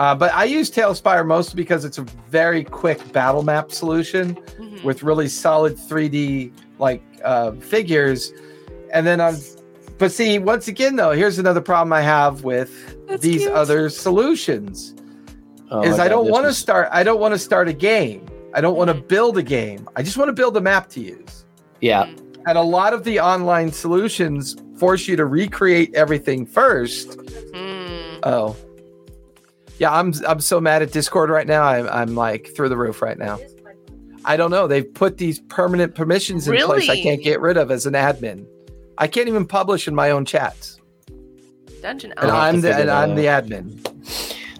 [0.00, 4.82] Uh, but I use TaleSpire mostly because it's a very quick battle map solution Mhm.
[4.82, 8.32] with really solid 3D like uh, figures.
[8.94, 9.36] And then on,
[9.98, 12.72] but see, once again though, here's another problem I have with
[13.08, 13.52] That's these cute.
[13.52, 14.94] other solutions
[15.70, 16.88] Oh, is I God, don't want to was- start.
[16.90, 18.24] I don't want to start a game.
[18.54, 19.06] I don't want to Mhm.
[19.06, 19.86] build a game.
[19.96, 21.44] I just want to build a map to use.
[21.82, 22.16] Yeah, Mhm.
[22.46, 27.18] And a lot of the online solutions force you to recreate everything first.
[27.52, 28.20] Mm.
[28.22, 28.56] Oh,
[29.80, 29.92] yeah.
[29.92, 31.64] I'm I'm so mad at Discord right now.
[31.64, 33.38] I'm I'm like through the roof right now.
[34.24, 34.66] I don't know.
[34.68, 38.46] They've put these permanent permissions in place I can't get rid of as an admin.
[38.98, 40.78] I can't even publish in my own chats,
[41.82, 42.62] Dungeon and I'll have Elf.
[42.62, 44.04] to I'm the and I'm the admin.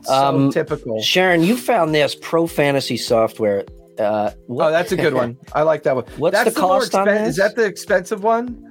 [0.07, 1.03] So Um, typical.
[1.03, 3.65] Sharon, you found this Pro Fantasy Software.
[3.99, 5.37] Uh, what, Oh, that's a good one.
[5.53, 6.05] I like that one.
[6.17, 7.29] What's that's the more cost on this?
[7.29, 8.67] Is that the expensive one?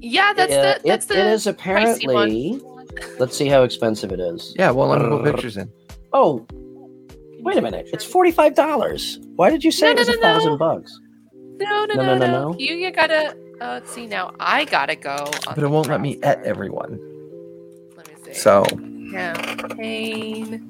[0.00, 2.28] Yeah, that's Uh, the that's it, the it is pricey one.
[2.28, 2.60] apparently.
[3.20, 4.54] Let's see how expensive it is.
[4.58, 4.72] Yeah.
[4.72, 5.70] Well, let me put pictures in.
[6.12, 6.46] Oh,
[7.40, 7.88] wait a minute!
[7.92, 9.18] It's forty five dollars.
[9.36, 10.34] Why did you say No, it was no, a no, no.
[10.34, 11.00] thousand bucks?
[11.32, 12.58] No, no, No, no, no, no, no, no.
[12.58, 14.34] You you gotta uh, let's see now.
[14.40, 15.14] I gotta go.
[15.16, 16.98] on But it won't the let me at everyone.
[17.96, 18.34] Let me see.
[18.34, 18.64] So,
[19.12, 20.68] campaign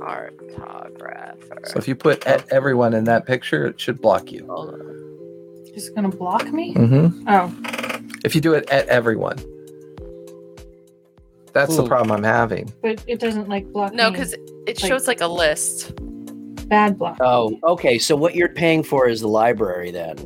[0.00, 1.66] cartographer.
[1.66, 4.46] so if you put at everyone in that picture, it should block you.
[4.46, 4.80] Hold on.
[5.74, 6.74] It's gonna block me?
[6.74, 7.28] Mm-hmm.
[7.28, 7.52] Oh,
[8.24, 9.38] If you do it at everyone,
[11.52, 11.88] that's the Hmm.
[11.88, 12.72] problem I'm having.
[12.82, 15.92] but it doesn't like block No, because it Like- shows like a list.
[16.68, 17.16] bad block.
[17.20, 17.98] Oh, okay.
[17.98, 20.16] So what you're paying for is the library then.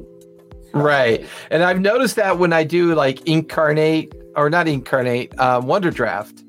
[0.74, 1.24] Right.
[1.50, 6.42] And I've noticed that when I do like Inkarnate or not Inkarnate, uh, Wonderdraft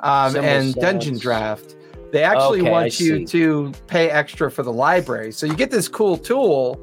[0.00, 1.18] um, Symbol and Dungeon.
[1.18, 1.76] Draft,
[2.10, 3.24] they actually Okay, I want you see.
[3.26, 5.30] to pay extra for the library.
[5.30, 6.80] So you get this cool tool,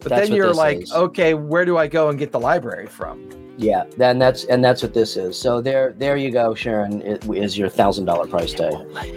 [0.00, 0.92] but That's then you're like, is.
[0.92, 3.28] okay, where do I go and get the library from?
[3.56, 5.38] Yeah, then that's and that's what this is.
[5.38, 7.02] So there, there you go, Sharon.
[7.02, 8.74] It is your thousand dollar price tag.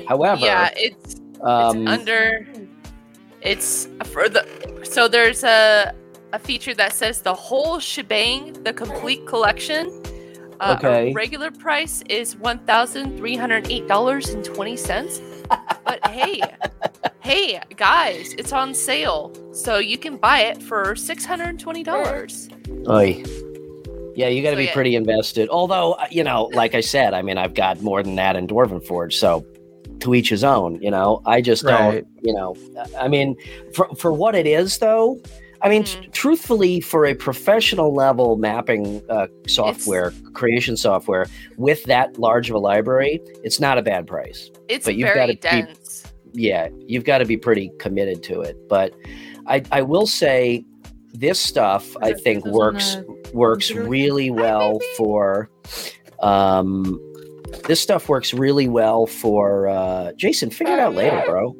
[0.07, 2.47] However, yeah, it's um, it's under.
[3.41, 4.45] It's for the
[4.83, 5.93] so there's a
[6.33, 10.03] a feature that says the whole shebang, the complete collection.
[10.59, 11.13] Uh, Okay.
[11.13, 15.21] regular price is one thousand three hundred eight dollars and twenty cents.
[15.85, 16.41] But hey,
[17.21, 22.49] hey guys, it's on sale, so you can buy it for six hundred twenty dollars.
[24.17, 24.73] Yeah, you got to So, be yeah.
[24.73, 25.47] pretty invested.
[25.49, 28.47] Although, uh, you know, like I said, I mean, I've got more than that in
[28.47, 29.45] Dwarven Forge, so
[29.99, 30.81] to each his own.
[30.81, 32.03] You know, I just Right.
[32.03, 32.07] don't.
[32.23, 32.55] You know,
[32.99, 33.35] I mean,
[33.75, 35.19] for for what it is, though.
[35.61, 36.01] I mean, Mhm.
[36.01, 41.25] t- truthfully, for a professional level mapping uh, software, creation software
[41.57, 44.49] with that large of a library, it's not a bad price.
[44.67, 46.03] It's But you've very gotta be- dense.
[46.33, 48.55] yeah, you've got to be pretty committed to it.
[48.67, 48.93] But
[49.47, 50.63] I, I will say,
[51.19, 52.97] this stuff I think is it on works
[53.33, 55.49] works really well for.
[56.21, 56.99] Um,
[57.67, 60.49] this stuff works really well for uh, Jason.
[60.49, 61.55] Figure it out later, bro.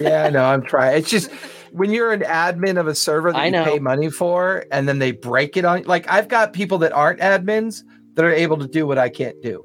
[0.00, 0.44] yeah, I know.
[0.44, 0.96] I'm trying.
[0.98, 1.30] It's just
[1.72, 3.64] when you're an admin of a server that I you know.
[3.64, 5.82] pay money for, and then they break it on.
[5.84, 7.82] Like I've got people that aren't admins
[8.14, 9.62] that are able to do what I can't do.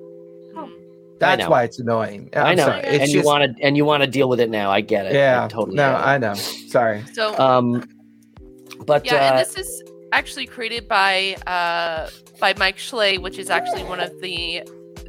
[0.56, 0.72] Mhm.
[1.20, 2.30] That's why it's annoying.
[2.34, 2.82] I'm I know, sorry.
[2.82, 4.72] It's and you want to and you want to deal with it now.
[4.72, 5.10] I get it.
[5.14, 5.76] I yeah, totally.
[5.76, 6.08] No, get it.
[6.08, 6.34] I know.
[6.36, 7.04] Sorry.
[7.14, 7.84] So Um,
[8.86, 13.50] but yeah, uh, and this is actually created by uh by Mike Schley, which is
[13.50, 14.64] actually one of the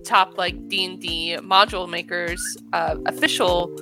[0.05, 2.41] top like D and D module makers,
[2.73, 3.75] uh, official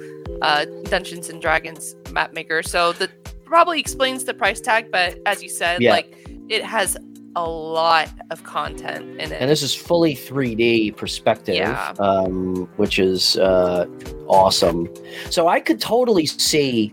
[0.42, 2.62] uh, Dungeons and Dragons map maker.
[2.62, 3.10] So that
[3.44, 5.92] probably explains the price tag, but as you said, Yeah.
[5.92, 6.14] like
[6.48, 6.96] it has
[7.36, 9.40] a lot of content in it.
[9.40, 11.92] and this is fully 3D perspective, Yeah.
[11.98, 13.86] um, which is uh,
[14.26, 14.88] awesome.
[15.30, 16.92] So I could totally see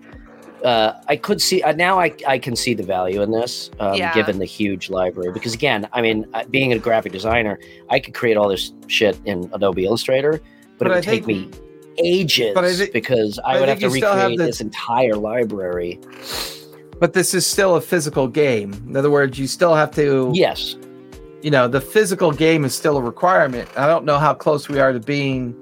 [0.66, 2.00] uh, I could see uh, now.
[2.00, 4.14] I I can see the value in this, um, Yeah.
[4.14, 5.32] given the huge library.
[5.32, 9.18] Because again, I mean, uh, being a graphic designer, I could create all this shit
[9.26, 10.42] in Adobe Illustrator,
[10.78, 11.60] but, But it I would take think- me
[12.04, 14.46] ages But I thi- because I I would have to you still have recreate the-
[14.46, 16.00] this entire library.
[17.00, 18.74] But this is still a physical game.
[18.90, 20.32] In other words, you still have to.
[20.34, 20.76] Yes,
[21.42, 23.70] You know, the physical game is still a requirement.
[23.78, 25.54] I don't know how close we are to being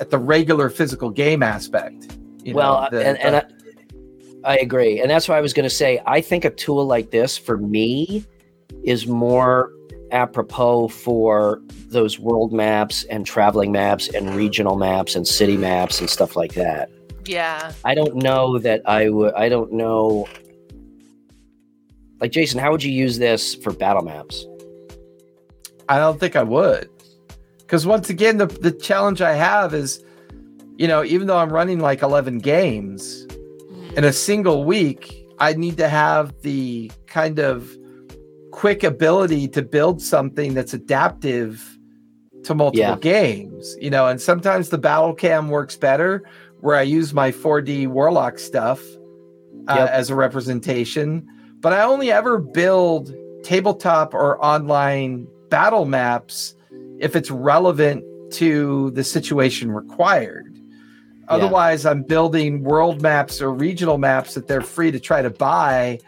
[0.00, 2.16] at the regular physical game aspect.
[2.42, 3.50] You well, know, the- and, and the- I,
[4.44, 7.10] I agree, and that's why I was going to say I think a tool like
[7.10, 8.24] this for me
[8.82, 9.70] is more
[10.12, 16.08] apropos for those world maps and traveling maps and regional maps and city maps and
[16.08, 16.90] stuff like that.
[17.24, 17.72] Yeah.
[17.84, 19.34] I don't know that I would.
[19.34, 20.28] I don't know.
[22.20, 24.46] Like Jason, how would you use this for battle maps?
[25.88, 26.88] I don't think I would.
[27.58, 30.04] Because once again, the, the challenge I have is,
[30.76, 33.26] you know, even though I'm running like 11 games.
[33.96, 37.76] In a single week, I need to have the kind of
[38.50, 41.78] quick ability to build something that's adaptive
[42.44, 42.96] to multiple Yeah.
[42.98, 46.22] games, you know, and sometimes the battle cam works better
[46.60, 48.82] where I use my 4D Warlock stuff
[49.68, 49.90] uh, Yep.
[49.90, 51.26] as a representation,
[51.60, 56.54] but I only ever build tabletop or online battle maps
[56.98, 60.51] if it's relevant to the situation required.
[61.32, 65.98] Otherwise, I'm building world maps or regional maps that they're free to try to buy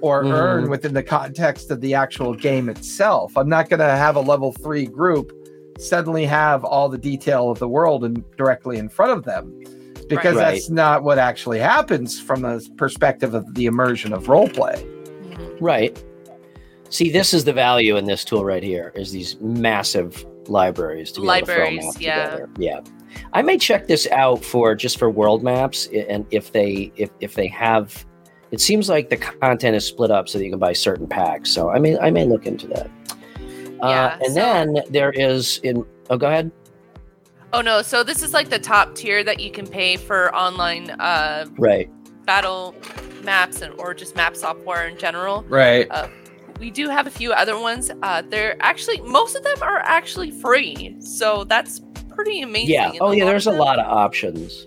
[0.00, 0.32] or Mhm.
[0.32, 3.36] earn within the context of the actual game itself.
[3.36, 5.32] I'm not going to have a level three group
[5.78, 9.52] suddenly have all the detail of the world and directly in front of them
[10.08, 10.54] because Right.
[10.54, 14.84] that's not what actually happens from the perspective of the immersion of role play.
[15.60, 16.02] Right.
[16.90, 18.92] See, this is the value in this tool right here.
[18.96, 22.24] Is these massive libraries to be able to throw Libraries, maps yeah.
[22.24, 22.48] together.
[22.58, 22.80] Yeah.
[23.32, 27.34] I may check this out for just for world maps, and if they if if
[27.34, 28.04] they have,
[28.50, 31.50] it seems like the content is split up so that you can buy certain packs.
[31.50, 32.90] So I may I may look into that.
[33.78, 35.84] Yeah, uh, and so- then there is in.
[36.10, 36.50] Oh, go ahead.
[37.52, 40.90] Oh no, so this is like the top tier that you can pay for online
[40.90, 41.88] uh Right.
[42.26, 42.74] battle
[43.24, 45.44] maps and or just map software in general.
[45.48, 45.88] Right.
[46.60, 47.90] We do have a few other ones.
[48.02, 50.96] Uh they're actually most of them are actually free.
[51.00, 51.78] So that's
[52.18, 52.70] pretty amazing.
[52.74, 52.92] Yeah.
[53.00, 53.24] Oh, yeah.
[53.24, 54.66] There's a lot of options.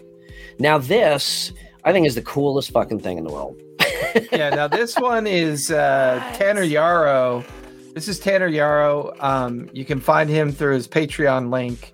[0.60, 1.52] Now this,
[1.84, 3.60] I think, is the coolest fucking thing in the world.
[4.32, 6.36] yeah, now this one is uh, What?
[6.40, 7.44] Tanner Yarrow.
[7.94, 9.14] This is Tanner Yarrow.
[9.20, 11.94] Um, you can find him through his Patreon link.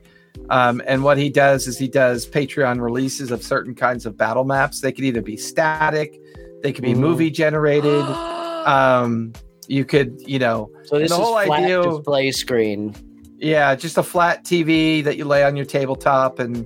[0.51, 4.43] Um, and what he does is he does Patreon releases of certain kinds of battle
[4.43, 4.81] maps.
[4.81, 6.19] They could either be static,
[6.61, 6.97] they could be Mhm.
[6.97, 8.05] movie generated.
[8.67, 9.31] Um,
[9.69, 12.93] you could, you know, So this the is whole flat idea- display screen.
[13.39, 16.65] Yeah, just a flat TV that you lay on your tabletop, and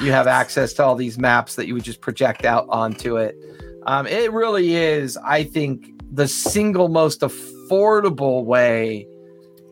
[0.00, 3.36] you have access to all these maps that you would just project out onto it.
[3.86, 9.06] Um, it really is, I think, the single most affordable way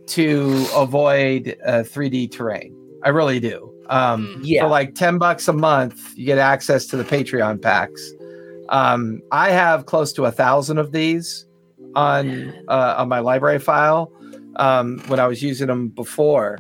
[0.08, 2.76] to avoid uh, 3D terrain.
[3.04, 3.72] I really do.
[3.88, 4.40] Um.
[4.42, 4.62] Yeah.
[4.62, 8.00] For like 10 bucks a month, you get access to the Patreon packs.
[8.68, 11.46] Um, I have close to a thousand of these
[11.96, 14.12] on uh, on my library file
[14.56, 16.58] um, when I was using them before.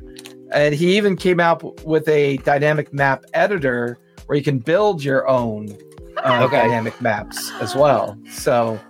[0.52, 5.28] And he even came out with a dynamic map editor where you can build your
[5.28, 5.76] own
[6.24, 6.62] uh, Okay.
[6.62, 8.18] dynamic maps as well.
[8.30, 8.80] So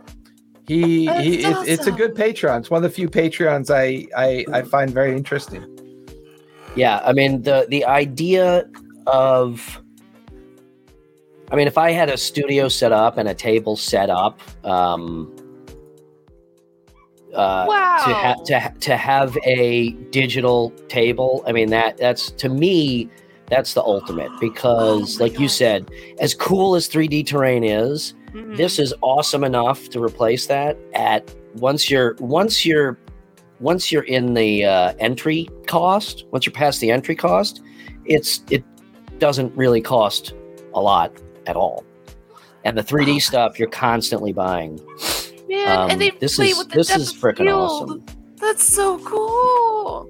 [0.66, 2.60] he, That's he it, it's a good Patreon.
[2.60, 5.64] It's one of the few Patreons I, I, I find very interesting.
[6.74, 8.64] Yeah, I mean the the idea
[9.06, 9.82] of
[11.50, 15.34] I mean if I had a studio set up and a table set up um
[17.34, 17.96] uh Wow.
[18.04, 23.08] to ha- to ha- to have a digital table, I mean that that's to me
[23.48, 25.90] that's the ultimate because Oh like you said,
[26.20, 28.56] as cool as 3D terrain is, Mhm.
[28.56, 32.96] this is awesome enough to replace that at once you're once you're
[33.58, 37.60] once you're in the uh, entry cost once you're past the entry cost
[38.04, 38.62] it's it
[39.18, 40.32] doesn't really cost
[40.74, 41.12] a lot
[41.46, 41.84] at all
[42.64, 44.78] and the 3d stuff you're constantly buying
[45.50, 47.48] Man, um, and they this play is- with the this depth is of field.
[47.48, 48.06] awesome.
[48.36, 50.08] That's so cool.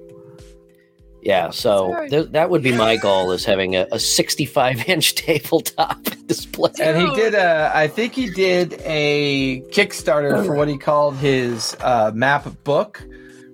[1.21, 6.01] yeah so th- that would be my goal is having a, a 65 inch tabletop
[6.27, 11.17] display And he did a, I think he did a Kickstarter for what he called
[11.17, 13.03] his uh, map book,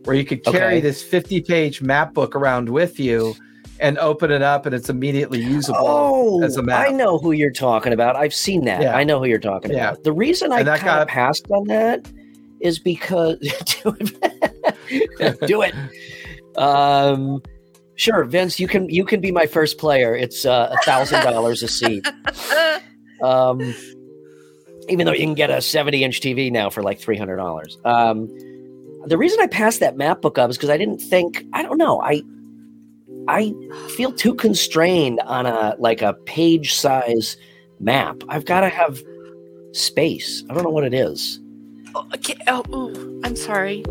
[0.03, 0.79] where you could carry Okay.
[0.79, 3.33] this 50 page map book around with you
[3.79, 6.87] and open it up and it's immediately usable Oh, as a map.
[6.87, 8.15] I know who you're talking about.
[8.15, 8.81] I've seen that.
[8.81, 8.95] Yeah.
[8.95, 9.89] I know who you're talking Yeah.
[9.91, 10.03] about.
[10.03, 12.09] The reason I And that kind of got- passed on that
[12.59, 13.37] is because
[13.83, 15.39] do it.
[15.47, 15.75] do it.
[16.57, 17.41] Um,
[17.95, 20.15] sure, Vince, you can you can be my first player.
[20.15, 22.07] It's uh, a thousand dollars a seat.
[23.19, 23.73] Um,
[24.89, 27.83] even though you can get a 70 inch TV now for like $300.
[27.83, 28.27] Um,
[29.07, 31.79] the reason I passed that map book up is because I didn't think, I don't
[31.79, 32.21] know, I
[33.27, 33.53] I
[33.95, 37.37] feel too constrained on a like a page size
[37.79, 38.21] map.
[38.29, 39.01] I've got to have
[39.73, 40.43] space.
[40.49, 41.39] I don't know what it is.
[41.95, 43.83] Oh, okay, oh, ooh, I'm sorry.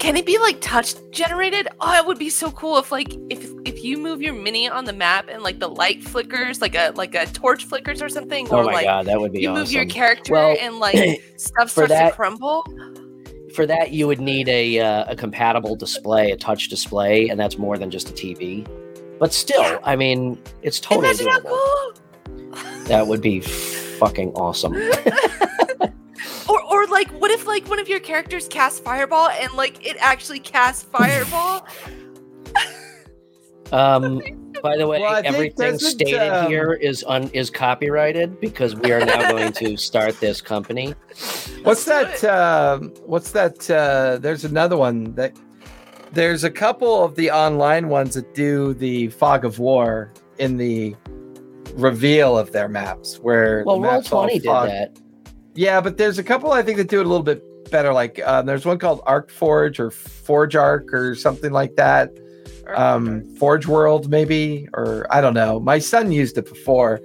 [0.00, 1.66] Can it be like touch generated?
[1.80, 4.84] Oh, it would be so cool if like if if you move your mini on
[4.84, 8.46] the map and like the light flickers, like a like a torch flickers or something,
[8.50, 9.62] Oh or my like god, that would be you awesome.
[9.62, 12.64] move your character Well, and like stuff starts that- to crumble.
[13.54, 17.58] For that, you would need a uh, a compatible display, a touch display, and that's
[17.58, 18.66] more than just a TV.
[19.18, 21.44] But still, I mean, it's totally doable.
[21.44, 21.94] cool.
[22.84, 24.74] That would be fucking awesome.
[26.48, 29.98] Or or like what if like one of your characters casts fireball and like it
[30.00, 31.66] actually casts fireball?
[33.72, 34.22] Um,
[34.62, 39.04] by the way, Well, everything stated um, here is un- is copyrighted because we are
[39.04, 40.94] now going to start this company.
[41.62, 42.24] What's Let's that?
[42.24, 43.70] Um, what's that?
[43.70, 45.36] Uh, there's another one that.
[46.10, 50.96] There's a couple of the online ones that do the fog of war in the
[51.74, 54.98] reveal of their maps, where Well, Roll maps all Twenty did that.
[55.54, 57.92] Yeah, but there's a couple I think that do it a little bit better.
[57.92, 62.16] Like uh, there's one called Arc Forge or Forge Arc or something like that.
[62.76, 65.60] Um, Forge World maybe, or I don't know.
[65.60, 67.00] My son used it before,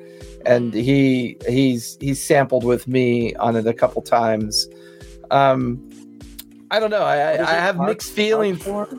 [0.46, 4.68] and he he's he's sampled with me on it a couple times.
[5.32, 5.90] Um,
[6.72, 7.04] I don't know.
[7.04, 8.68] I, I, have Arc- mixed feelings.
[8.68, 8.94] Arc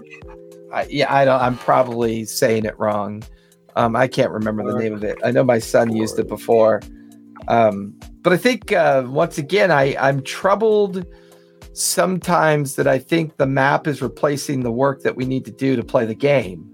[0.73, 1.41] I, yeah, I don't.
[1.41, 3.23] I'm probably saying it wrong.
[3.77, 5.19] Um, I can't remember the name of it.
[5.25, 6.81] I know my son used it before.
[7.49, 11.05] Um, but I think uh, once again, I I'm troubled
[11.75, 15.77] sometimes that I think the map is replacing the work that we need to do
[15.77, 16.71] to play the game.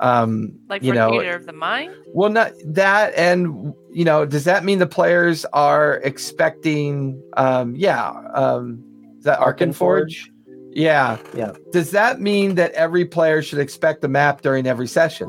[0.00, 1.94] Um, like you know, Theater of the Mind.
[2.08, 7.22] well, not that, and you know, does that mean the players are expecting?
[7.38, 8.84] Um, yeah, um,
[9.18, 9.40] is that
[9.74, 10.30] Forge.
[10.72, 11.52] Yeah, Yeah.
[11.72, 15.28] Does that mean that every player should expect a map during every session?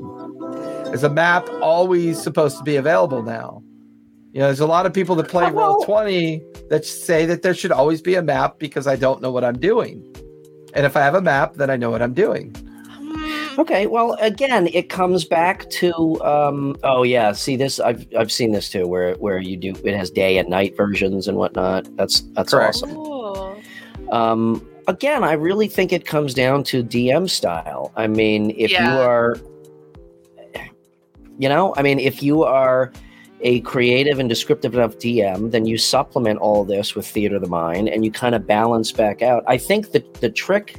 [0.91, 3.63] Is a map always supposed to be available now?
[4.37, 7.25] You know, there's a lot of people that play Uh, well- Roll Twenty that say
[7.25, 10.05] that there should always be a map because I don't know what I'm doing,
[10.75, 12.55] and if I have a map, then I know what I'm doing.
[13.57, 18.51] Okay, well, again, it comes back to um, oh yeah, see this I've I've seen
[18.51, 21.87] this too, where where you do it has day and night versions and whatnot.
[21.97, 22.75] That's that's Correct.
[22.75, 22.93] awesome.
[22.93, 23.57] Cool.
[24.11, 27.91] Um, again, I really think it comes down to DM style.
[27.95, 29.35] I mean, if you are,
[31.39, 32.93] you know, I mean, if you are
[33.47, 37.47] a creative and descriptive enough DM, then you supplement all this with theater of the
[37.63, 39.43] mind, and you kind of balance back out.
[39.47, 40.75] I think that the trick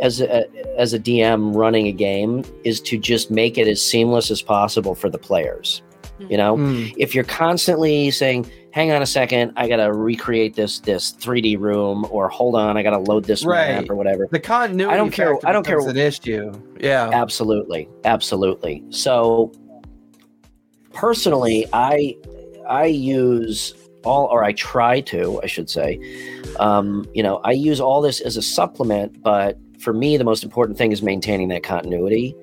[0.00, 0.46] as a
[0.78, 4.94] as a DM running a game is to just make it as seamless as possible
[4.94, 5.82] for the players.
[6.18, 6.86] You know, Hmm.
[6.96, 12.06] if you're constantly saying hang on a second i gotta recreate this this 3d room
[12.10, 13.74] or hold on i gotta load this Right.
[13.74, 14.92] map or whatever The continuity.
[14.92, 16.52] I don't care- I don't care- becomes an issue.
[16.78, 17.08] Yeah.
[17.10, 19.50] absolutely absolutely so
[20.96, 22.16] personally i
[22.68, 23.74] i use
[24.04, 26.00] all or i try to i should say
[26.58, 30.42] um, you know i use all this as a supplement but for me the most
[30.42, 32.34] important thing is maintaining that continuity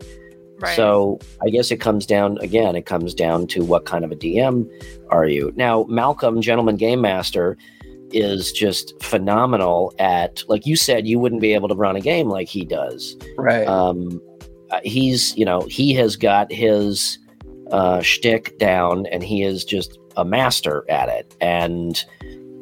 [0.64, 0.78] Right.
[0.78, 2.78] So I guess it comes down again.
[2.78, 4.70] It comes down to what kind of a DM
[5.10, 5.52] are you?
[5.58, 7.58] Now, Malcolm, Gentleman Game Master,
[8.12, 10.44] is just phenomenal at.
[10.48, 13.18] Like you said, you wouldn't be able to run a game like he does.
[13.38, 13.68] Right.
[13.68, 14.22] Um,
[14.72, 17.18] uh, he's you know he has got his
[17.74, 21.36] uh, shtick down, and he is just a master at it.
[21.42, 22.02] And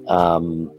[0.08, 0.72] um,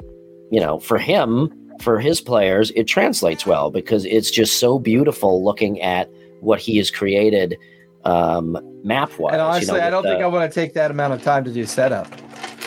[0.51, 5.45] you know, for him, for his players, it translates well because it's just so beautiful
[5.45, 6.11] looking at
[6.41, 7.57] what he has created
[8.05, 9.35] um, map wise.
[9.35, 11.65] and honestly, I don't think I want to take that amount of time to do
[11.67, 12.09] setup.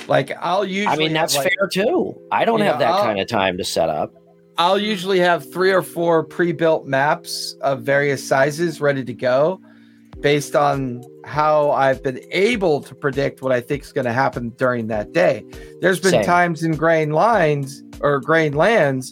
[0.08, 0.96] Like I'll usually.
[0.96, 2.16] I mean, that's like, fair too.
[2.32, 4.14] I don't have know, that I'll- kind of time to set up.
[4.58, 9.60] I'll usually have three or four pre-built maps of various sizes ready to go,
[10.22, 14.50] based on how I've been able to predict what I think is going to happen
[14.58, 15.44] during that day.
[15.82, 16.24] There's been Same.
[16.24, 19.12] times in grain lines or grain lands,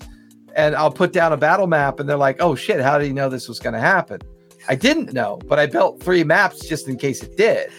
[0.55, 3.14] and I'll put down a battle map, and they're like, "Oh shit, how did you
[3.14, 4.22] know this was going to happen?"
[4.70, 7.70] I didn't know, but I built three maps just in case it did.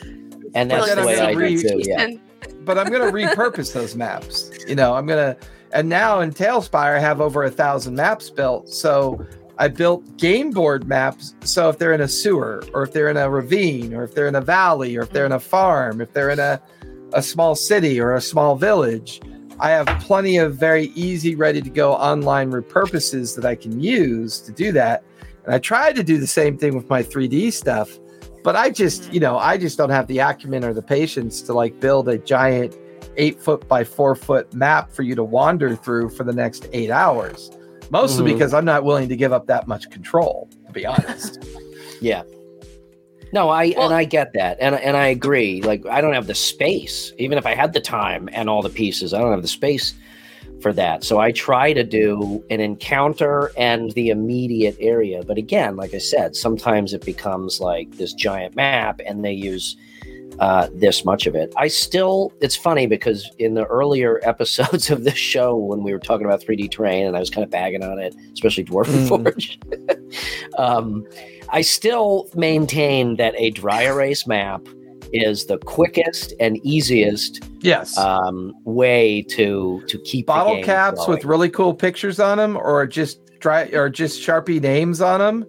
[0.55, 1.81] And that's then the I'm way gonna I do read- too.
[1.85, 2.09] Yeah.
[2.65, 4.51] But I'm gonna repurpose those maps.
[4.67, 5.37] You know, I'm gonna
[5.73, 8.69] and now in TaleSpire I have over a thousand maps built.
[8.69, 9.25] So
[9.59, 11.35] I built game board maps.
[11.45, 14.27] So if they're in a sewer, or if they're in a ravine, or if they're
[14.27, 16.61] in a valley, or if they're in a farm, if they're in a,
[17.13, 19.21] a small city or a small village,
[19.61, 24.41] I have plenty of very easy, ready to go online repurposes that I can use
[24.41, 25.05] to do that.
[25.45, 27.99] And I tried to do the same thing with my 3D stuff,
[28.43, 29.15] but I just, mm-hmm.
[29.15, 32.19] you know, I just don't have the acumen or the patience to like build a
[32.19, 32.77] giant
[33.17, 36.91] eight foot by four foot map for you to wander through for the next eight
[36.91, 37.51] hours.
[37.91, 38.35] Mostly Mhm.
[38.35, 41.39] because I'm not willing to give up that much control, to be honest.
[42.01, 42.23] Yeah.
[43.33, 45.63] No, I Well- and I get that, and and I agree.
[45.63, 48.69] Like I don't have the space, even if I had the time and all the
[48.69, 49.95] pieces, I don't have the space
[50.61, 51.03] for that.
[51.03, 55.23] So I try to do an encounter and the immediate area.
[55.27, 59.77] But again, like I said, sometimes it becomes like this giant map, and they use
[60.39, 61.53] uh, this much of it.
[61.57, 65.99] I still, it's funny because in the earlier episodes of this show, when we were
[65.99, 69.09] talking about 3D terrain, and I was kind of bagging on it, especially Dwarf Mm.
[69.09, 69.59] Forge.
[70.59, 71.07] um,
[71.51, 74.67] I still maintain that a dry erase map
[75.13, 77.97] is the quickest and easiest yes.
[77.97, 81.19] um, way to to keep Bottle caps flowing.
[81.19, 85.47] with really cool pictures on them, or just dry, or just Sharpie names on them,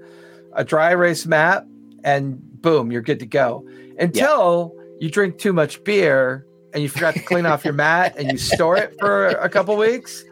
[0.54, 1.66] a dry erase map,
[2.04, 3.68] and boom, you're good to go.
[3.98, 8.32] Until you drink too much beer and you forgot to clean off your mat and
[8.32, 10.24] you store it for a couple weeks,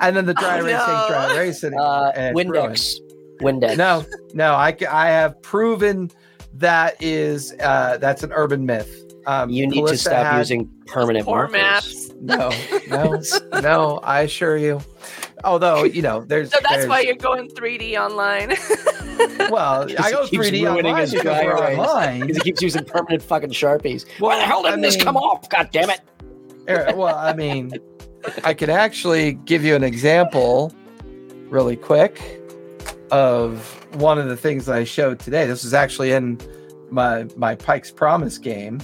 [0.00, 1.04] and then the dry Oh, erase ain't no.
[1.08, 1.86] dry erase anymore.
[1.86, 2.72] uh, and it's ruined.
[2.74, 2.96] Windex.
[3.40, 3.76] Windex.
[3.76, 4.04] No,
[4.34, 6.10] no, I, I have proven
[6.54, 8.98] that is uh, that's an urban myth.
[9.26, 11.52] Um, you need to stop using permanent Poor markers.
[11.52, 12.10] maps.
[12.20, 12.50] No,
[12.88, 13.98] no, no.
[14.02, 14.80] I assure you.
[15.44, 18.56] Although you know, there's So that's there's- why you're going 3D online.
[19.50, 21.78] Well, I go 3D online his because dry we're erase.
[21.78, 22.20] online.
[22.20, 24.06] Because he keeps using permanent fucking sharpies.
[24.18, 25.48] Why the hell didn't this mean- come off?
[25.50, 26.00] God damn it!
[26.68, 27.72] Er, Well, I mean,
[28.42, 30.72] I could actually give you an example,
[31.50, 32.40] really quick,
[33.10, 33.60] of
[33.96, 35.46] one of the things that I showed today.
[35.46, 36.38] This was actually in
[36.90, 38.80] my my Pike's Promise game.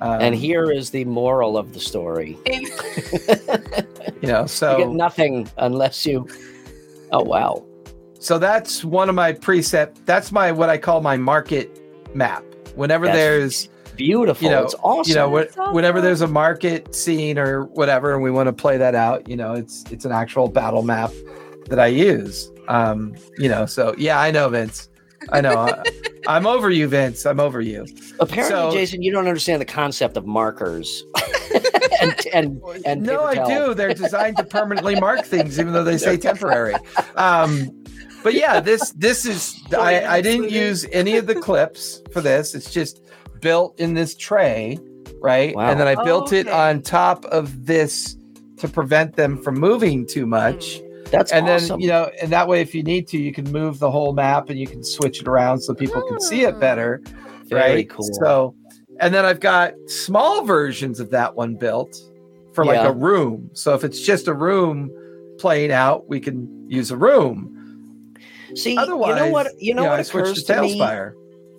[0.00, 2.36] Um, and here is the moral of the story:
[4.20, 6.26] you know, so you get so nothing unless you.
[7.12, 7.64] Oh wow!
[8.18, 9.96] so that's one of my preset.
[10.04, 11.80] That's my what I call my market
[12.14, 12.44] map.
[12.74, 14.44] Whenever That's there's Beautiful.
[14.44, 15.10] You know- it's awesome.
[15.10, 15.74] you know what, awesome.
[15.74, 19.36] whenever there's a market scene or whatever and we want to play that out you
[19.36, 21.10] know it's it's an actual battle map
[21.66, 24.88] that i use um you know so yeah i know vince
[25.32, 25.82] i know I,
[26.28, 27.86] i'm over you vince i'm over you
[28.20, 31.02] Apparently, so- Jason, you don't understand the concept of markers.
[32.00, 33.74] and and and no i do.
[33.74, 36.74] they're designed to permanently mark things even though they say temporary.
[37.16, 37.70] um
[38.22, 42.54] but yeah this this is i i didn't use any of the clips for this.
[42.54, 43.02] It's just
[43.40, 44.78] built in this tray
[45.20, 45.54] right?
[45.56, 45.70] Wow.
[45.70, 48.16] and then i Oh, built it on top of this
[48.58, 50.80] to prevent them from moving too much.
[51.10, 51.68] That's and awesome.
[51.68, 54.12] then you know and that way if you need to you can move the whole
[54.12, 57.00] map and you can switch it around so people can see it better
[57.46, 57.88] Very right?
[57.90, 58.06] cool.
[58.22, 58.54] so
[59.00, 61.96] and then i've got small versions of that one built
[62.54, 62.88] for like Yeah.
[62.88, 64.90] a room so if it's just a room
[65.38, 67.54] playing out we can use a room
[68.54, 69.46] See, otherwise you know what?
[69.62, 70.82] You know I what occurs to to me?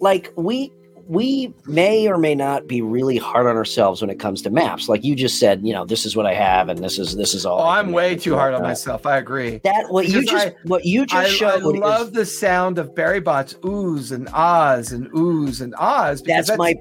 [0.02, 0.74] Like we
[1.08, 4.90] we may or may not be really hard on ourselves when it comes to maps.
[4.90, 7.36] Like you just said, you know, this is what I have, and this is this
[7.36, 7.60] is all.
[7.60, 10.56] oh I i'm way too hard on myself i agree That what you just I-
[10.64, 14.28] what you just I, I showed is- love the sound of Barry Bot's oohs and
[14.34, 16.24] ahs and oohs and ahs.
[16.24, 16.74] because that's, my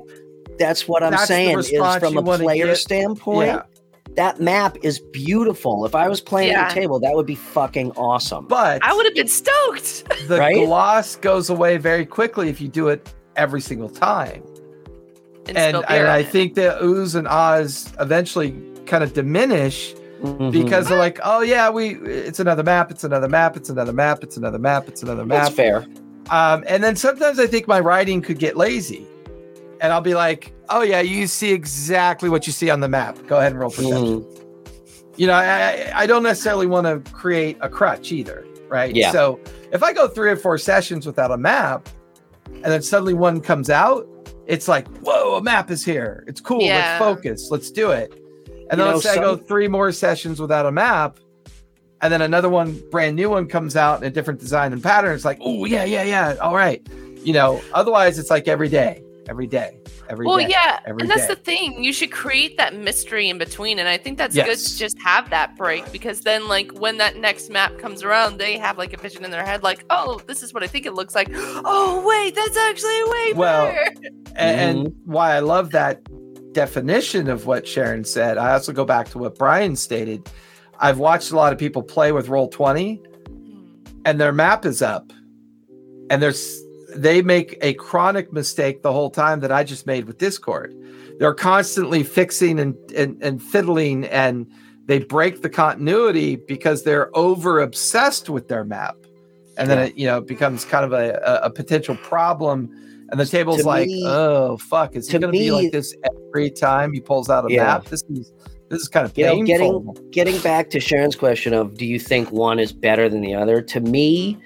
[0.59, 2.77] that's what I'm that's saying is from a player get.
[2.79, 3.49] standpoint.
[3.49, 3.63] yeah.
[4.17, 5.85] That map is beautiful.
[5.87, 6.69] If I was playing at Yeah.
[6.69, 8.47] the table, that would be fucking awesome.
[8.47, 10.05] But I would have been stoked.
[10.29, 10.67] the Right?
[10.67, 14.43] gloss goes away very quickly if you do it every single time.
[15.47, 18.55] And, And, and I think the oohs and ahs eventually
[18.87, 20.51] kind of diminish Mhm.
[20.51, 24.23] because they're like, oh yeah, we it's another map, it's another map, it's another map,
[24.25, 25.55] it's another map, it's another that's map.
[25.57, 25.87] fair.
[26.31, 29.07] Um, and then sometimes I think my writing could get lazy,
[29.81, 33.19] and I'll be like, oh yeah, you see exactly what you see on the map.
[33.27, 34.21] Go ahead and roll perception.
[34.23, 34.45] Mhm.
[35.17, 38.95] you know, I, I- I don't necessarily want to create a crutch either, right?
[38.95, 39.11] Yeah.
[39.13, 39.41] So
[39.73, 41.89] if I go three or four sessions without a map,
[42.47, 44.07] and then suddenly one comes out,
[44.47, 46.25] it's like, whoa, a map is here.
[46.29, 46.63] It's cool.
[46.63, 46.77] Yeah.
[46.77, 47.49] Let's focus.
[47.51, 48.13] Let's do it.
[48.13, 51.19] And You then know, let's say I go three more sessions without a map,
[52.01, 55.15] and then another one, brand new one, comes out in a different design and pattern.
[55.15, 56.37] It's like, oh yeah, yeah, yeah.
[56.41, 56.87] All right.
[57.25, 60.29] You know, otherwise it's like every day, every day, every day.
[60.29, 61.35] well, yeah, every and that's day.
[61.35, 61.85] the thing.
[61.85, 65.31] You should create that mystery in between, and I think that's good to just have
[65.31, 68.97] that break because then, like, when that next map comes around, they have like a
[68.97, 72.05] vision in their head, like, "Oh, this is what I think it looks like." Oh,
[72.07, 73.93] wait, that's actually way Well, better.
[74.37, 76.01] and, and why I love that
[76.53, 78.39] definition of what Sharon said.
[78.39, 80.29] I also go back to what Brian stated.
[80.79, 82.97] I've watched a lot of people play with Roll Twenty,
[83.29, 83.75] hmm.
[84.05, 85.13] and their map is up,
[86.11, 86.63] and there's
[87.01, 90.75] they make a chronic mistake the whole time that I just made with Discord.
[91.19, 94.47] They're constantly fixing and and, and fiddling, and
[94.87, 98.97] they break the continuity because they're over obsessed with their map,
[99.57, 99.85] and then Yeah.
[99.85, 102.71] it you know becomes kind of a, a, a potential problem.
[103.11, 105.73] And the table's To like, me- oh fuck, is he to going to be like
[105.73, 105.95] this
[106.29, 107.65] every time he pulls out a Yeah.
[107.65, 107.87] map?
[107.87, 108.33] This is
[108.69, 109.47] This is kind of You know, painful.
[109.95, 113.35] getting getting back to Sharon's question of do you think one is better than the
[113.35, 113.63] other?
[113.63, 114.37] To me,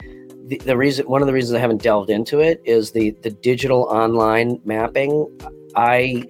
[0.46, 3.30] the, the reason one of the reasons I haven't delved into it is the the
[3.30, 5.26] digital online mapping.
[5.76, 6.24] I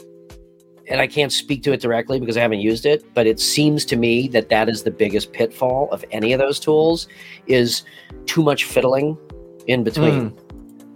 [0.88, 3.84] and I can't speak to it directly because I haven't used it, but it seems
[3.86, 7.06] to me that that is the biggest pitfall of any of those tools
[7.46, 7.84] is
[8.26, 9.16] too much fiddling
[9.68, 10.36] in between.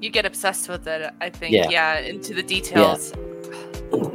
[0.00, 1.68] you get obsessed with it i think Yeah.
[1.70, 3.12] yeah, into the details
[3.92, 4.10] Yeah.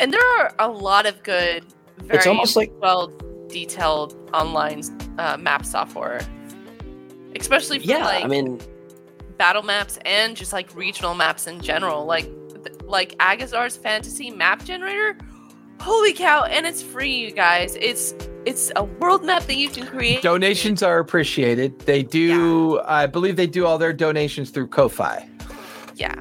[0.00, 1.64] and there are a lot of good
[1.98, 3.12] very It's almost like- well
[3.48, 4.82] detailed online
[5.18, 6.20] uh, map software
[7.42, 8.60] especially for Yeah, like I mean,
[9.36, 12.28] battle maps and just like regional maps in general like
[12.84, 15.16] like Azgaar's fantasy map generator
[15.80, 18.14] holy cow and it's free you guys it's
[18.46, 21.78] it's a world map that you can create Donations are appreciated.
[21.80, 25.28] They do, I believe, they do all their donations through Ko-fi.
[25.94, 26.20] Yeah.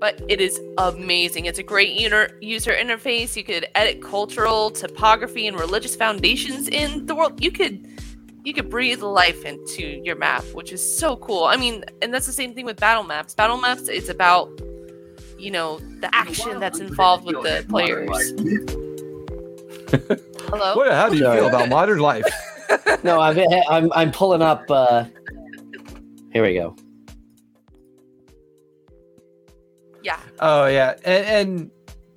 [0.00, 1.46] But it is amazing.
[1.46, 3.36] It's a great user user interface.
[3.36, 7.42] You could edit cultural, topography, and religious foundations in the world.
[7.42, 7.86] You could
[8.44, 11.44] you could breathe life into your map, which is so cool.
[11.44, 13.34] I mean, and that's the same thing with battle maps.
[13.34, 14.50] Battle maps, it's about
[15.38, 18.08] you know the action that's involved with the players.
[20.48, 20.76] Hello.
[20.76, 20.92] What?
[20.92, 22.24] How do you feel about modern life?
[23.04, 23.38] no, I'm
[23.68, 24.70] I'm I'm pulling up.
[24.70, 25.04] Uh,
[26.32, 26.76] here we go.
[30.02, 30.18] Yeah.
[30.38, 31.70] Oh yeah, and and,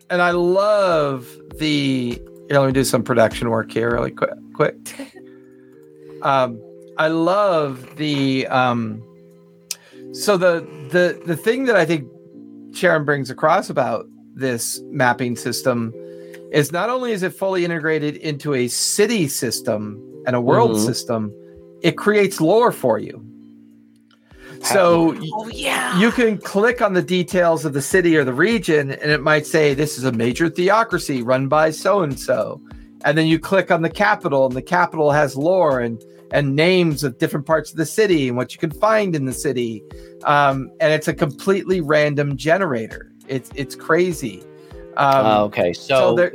[0.09, 2.21] and I love the.
[2.49, 4.33] Here, let me do some production work here, really quick.
[4.53, 4.75] Quick.
[6.23, 6.59] Um,
[6.97, 8.47] I love the.
[8.47, 9.03] Um,
[10.13, 10.61] so the
[10.91, 12.07] the the thing that I think
[12.73, 14.05] Sharon brings across about
[14.35, 15.93] this mapping system
[16.51, 20.85] is not only is it fully integrated into a city system and a world Mhm.
[20.85, 21.31] system,
[21.81, 23.23] it creates lore for you.
[24.61, 25.99] So Oh yeah.
[25.99, 29.45] you can click on the details of the city or the region and it might
[29.45, 32.61] say this is a major theocracy run by so and so
[33.05, 36.01] and then you click on the capital and the capital has lore and
[36.31, 39.33] and names of different parts of the city and what you can find in the
[39.33, 39.83] city.
[40.23, 43.11] Um, and it's a completely random generator.
[43.27, 44.41] It's it's crazy.
[44.97, 46.33] Um, Uh, okay, so, so there-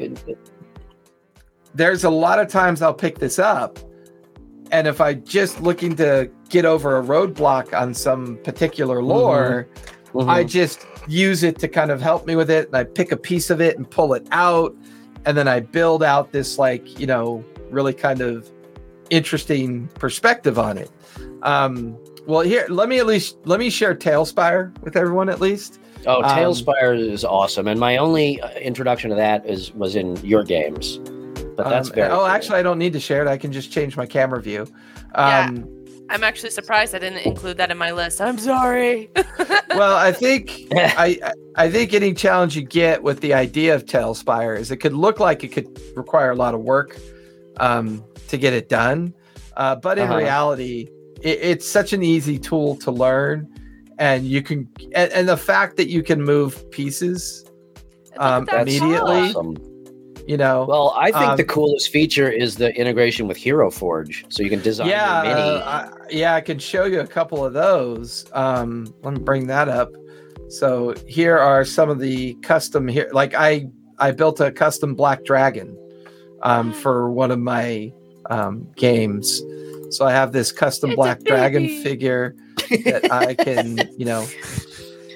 [1.75, 3.79] there's a lot of times I'll pick this up,
[4.73, 9.69] and if I just looking to get over a roadblock on some particular lore,
[10.12, 10.29] mhm.
[10.29, 13.16] I just use it to kind of help me with it, and I pick a
[13.16, 14.75] piece of it and pull it out,
[15.29, 18.51] and then I build out this like you know really kind of
[19.11, 20.91] interesting perspective on it.
[21.43, 25.79] Um, well, here let me at least let me share TaleSpire with everyone at least.
[26.07, 30.16] oh, um, TaleSpire is awesome, and my only uh, introduction to that is was in
[30.24, 30.99] your games,
[31.57, 32.09] but that's Um, very.
[32.11, 32.26] oh, cool.
[32.26, 33.29] actually, I don't need to share it.
[33.29, 34.66] I can just change my camera view.
[35.14, 35.51] Yeah.
[36.11, 38.21] I'm actually surprised I didn't include that in my list.
[38.21, 39.11] I'm sorry.
[39.75, 43.85] well, I think I I- I think any challenge you get with the idea of
[43.85, 46.97] TaleSpire is it could look like it could require a lot of work
[47.59, 49.13] um, to get it done,
[49.57, 50.19] uh, but in Uh-huh.
[50.19, 50.87] reality,
[51.21, 53.49] it, it's such an easy tool to learn,
[53.99, 57.45] and you can and, and the fact that you can move pieces,
[58.19, 59.57] Um, immediately- Awesome.
[60.29, 60.66] You know.
[60.68, 64.51] Well, I think Um, the coolest feature is the integration with Hero Forge, so you
[64.51, 65.49] can design yeah, your mini.
[65.57, 68.26] uh, I, yeah, I can show you a couple of those.
[68.35, 69.91] Um, let me bring that up.
[70.51, 73.09] So here are some of the custom here.
[73.11, 73.68] Like I,
[73.99, 75.74] I built a custom black dragon
[76.43, 77.91] um, for one of my
[78.29, 79.43] um, games.
[79.91, 82.37] So I have this custom It's black dragon figure
[82.85, 84.26] that I can, you know,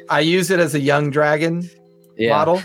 [0.08, 1.68] I use it as a young dragon
[2.16, 2.30] yeah.
[2.30, 2.62] model,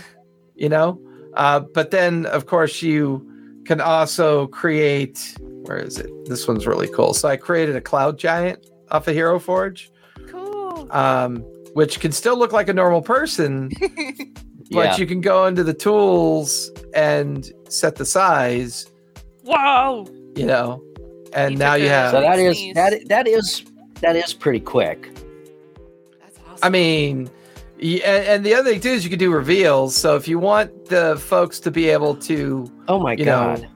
[0.54, 0.98] you know.
[1.34, 3.24] Uh, but then, of course, you
[3.66, 5.34] can also create.
[5.40, 6.10] Where is it?
[6.26, 7.12] This one's really cool.
[7.14, 9.90] So I created a cloud giant off of Hero Forge,
[10.28, 10.88] Cool.
[10.92, 11.40] um,
[11.74, 13.70] which can still look like a normal person,
[14.70, 14.96] but Yeah.
[14.96, 18.86] you can go into the tools and set the size,
[19.44, 20.06] wow.
[20.34, 20.82] you know,
[21.34, 22.12] and You now you have.
[22.12, 23.62] So that is that that is
[24.00, 25.10] that is pretty quick.
[26.20, 26.58] That's awesome.
[26.62, 27.28] I mean,
[27.82, 29.96] y- and, and the other thing too is you can do reveals.
[29.96, 33.68] So if you want the folks to be able to Oh my You know, god!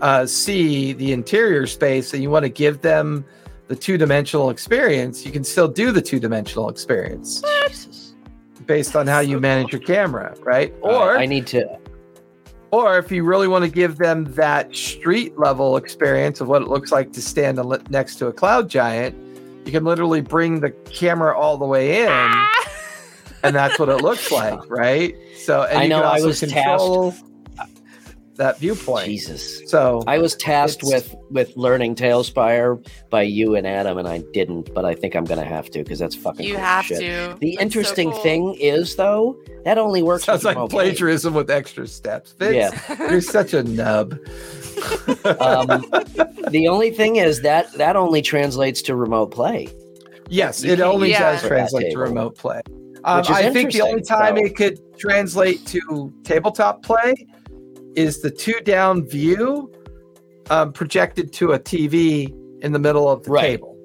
[0.00, 3.24] uh, see the interior space and you want to give them
[3.68, 8.14] the two-dimensional experience, you can still do the two-dimensional experience Jesus.
[8.66, 10.72] based on how you manage your camera, right?
[10.80, 11.66] Or Uh, I need to.
[12.70, 16.68] or if you really want to give them that street level experience of what it
[16.68, 17.58] looks like to stand
[17.90, 19.14] next to a cloud giant,
[19.66, 22.57] you can literally bring the camera all the way in, Ah!
[23.42, 25.14] And that's what it looks like, right?
[25.36, 27.14] So and I you know, can I also was control.
[28.36, 29.06] that viewpoint.
[29.06, 29.68] Jesus.
[29.70, 34.72] So I was tasked with with learning TaleSpire by you and Adam, and I didn't,
[34.74, 36.46] but I think I'm gonna have to because that's fucking.
[36.46, 36.98] You cool have shit.
[37.00, 37.36] to.
[37.40, 38.20] The That's so interesting cool.
[38.22, 40.24] thing is, though, that only works.
[40.24, 42.32] sounds with like remote plagiarism with extra steps.
[42.32, 42.54] Vince,
[42.88, 43.10] Yeah.
[43.10, 44.18] you're such a nub.
[45.40, 45.84] Um,
[46.50, 49.68] the only thing is that that only translates to remote play.
[50.28, 52.60] Yes, You it only use does translate to remote play.
[53.04, 57.14] Um, I think the only time so- it could translate to tabletop play
[57.94, 59.72] is the two down view
[60.50, 62.32] um, projected to a TV
[62.62, 63.42] in the middle of the Right.
[63.42, 63.76] table.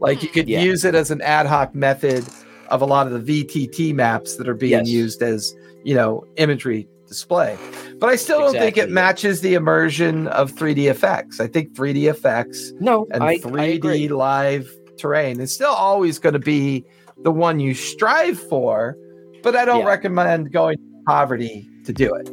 [0.00, 0.60] Like you could Yeah.
[0.62, 2.24] use it as an ad hoc method
[2.70, 4.88] of a lot of the VTT maps that are being Yes.
[4.88, 5.54] used as
[5.84, 7.56] you know imagery display.
[7.98, 11.40] But I still don't think it matches the immersion of 3D effects.
[11.40, 16.32] I think 3D effects No, and I, I 3D live terrain is still always going
[16.34, 16.84] to be
[17.22, 18.96] the one you strive for,
[19.42, 19.86] but I don't Yeah.
[19.88, 22.28] recommend going to poverty to do it.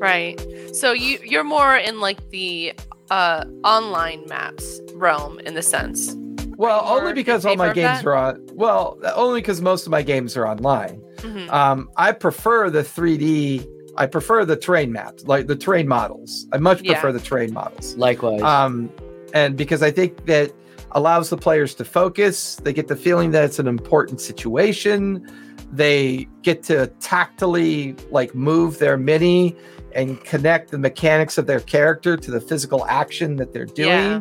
[0.00, 0.40] Right.
[0.72, 2.72] So you you're more in like the
[3.10, 6.14] uh online maps realm in the sense.
[6.56, 8.46] Well, only because all my favor of games are on.
[8.52, 11.02] Well, only because most of my games are online.
[11.18, 11.50] Mhm.
[11.50, 13.66] Um, I prefer the 3D.
[13.96, 16.46] I prefer the terrain maps, like the terrain models.
[16.52, 16.92] I much Yeah.
[16.94, 17.96] prefer the terrain models.
[17.96, 18.42] Likewise.
[18.42, 18.90] um,
[19.32, 20.52] and because I think that
[20.92, 22.56] allows the players to focus.
[22.56, 25.26] They get the feeling that it's an important situation.
[25.72, 29.56] They get to tactily like move their mini
[29.94, 33.88] and connect the mechanics of their character to the physical action that they're doing.
[33.88, 34.20] Yeah.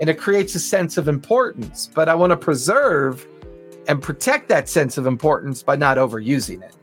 [0.00, 1.88] And it creates a sense of importance.
[1.94, 3.26] But I want to preserve
[3.86, 6.74] and protect that sense of importance by not overusing it.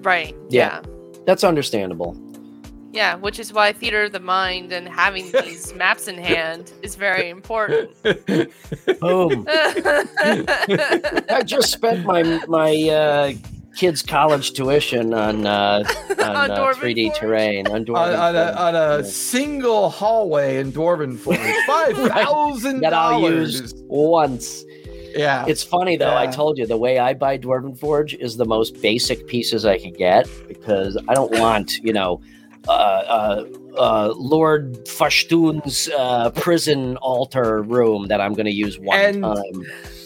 [0.00, 0.34] Right.
[0.48, 0.80] Yeah.
[0.82, 0.92] yeah.
[1.26, 2.16] That's understandable.
[2.92, 6.94] Yeah, which is why theater of the mind and having these maps in hand is
[6.94, 7.90] very important.
[9.00, 9.46] Boom.
[9.50, 13.32] I just spent my my uh,
[13.76, 15.84] kids' college tuition on uh,
[16.20, 17.18] on, On uh, 3D Forge?
[17.18, 19.02] terrain on on, Dwarven on a, on a Yeah.
[19.02, 21.38] single hallway in Dwarven Forge.
[21.66, 24.64] Five thousand that I'll use once.
[25.14, 25.44] Yeah.
[25.48, 26.14] It's funny though.
[26.16, 29.78] I told you the way I buy Dwarven Forge is the most basic pieces I
[29.78, 32.20] can get because I don't want you know.
[32.68, 33.44] Uh, uh,
[33.78, 39.64] uh, Lord Fashtun's uh, prison altar room that I'm going to use one And- time.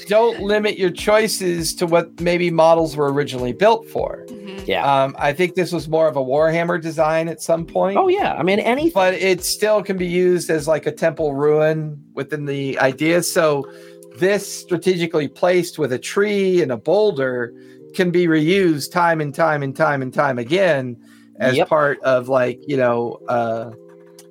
[0.08, 4.26] Don't limit your choices to what maybe models were originally built for.
[4.28, 4.66] Mhm.
[4.66, 4.82] Yeah.
[5.04, 7.96] Um, I think this was more of a Warhammer design at some point.
[7.96, 8.34] oh yeah.
[8.34, 8.90] I mean anything.
[8.92, 13.22] But it still can be used as like a temple ruin within the idea.
[13.22, 13.70] So
[14.18, 17.54] this strategically placed with a tree and a boulder
[17.94, 20.96] can be reused time and time and time and time again
[21.40, 21.68] as Yep.
[21.68, 23.70] part of like you know uh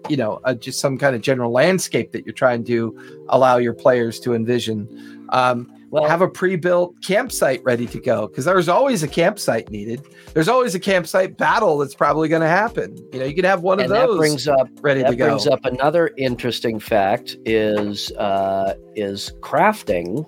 [0.07, 2.97] you know uh, just some kind of general landscape that you're trying to
[3.29, 4.87] allow your players to envision.
[5.29, 9.99] Um Well, have a pre-built campsite ready to go because there's always a campsite needed.
[10.35, 12.95] There's always a campsite battle that's probably going to happen.
[13.11, 15.27] You know you could have one of that brings up ready to that go.
[15.29, 20.25] brings up another interesting fact is uh is crafting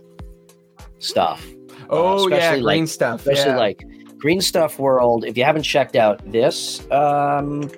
[0.99, 1.45] stuff.
[1.89, 3.57] Oh yeah especially green like- stuff especially yeah.
[3.57, 3.83] like
[4.21, 7.69] green stuff world if you haven't checked out this um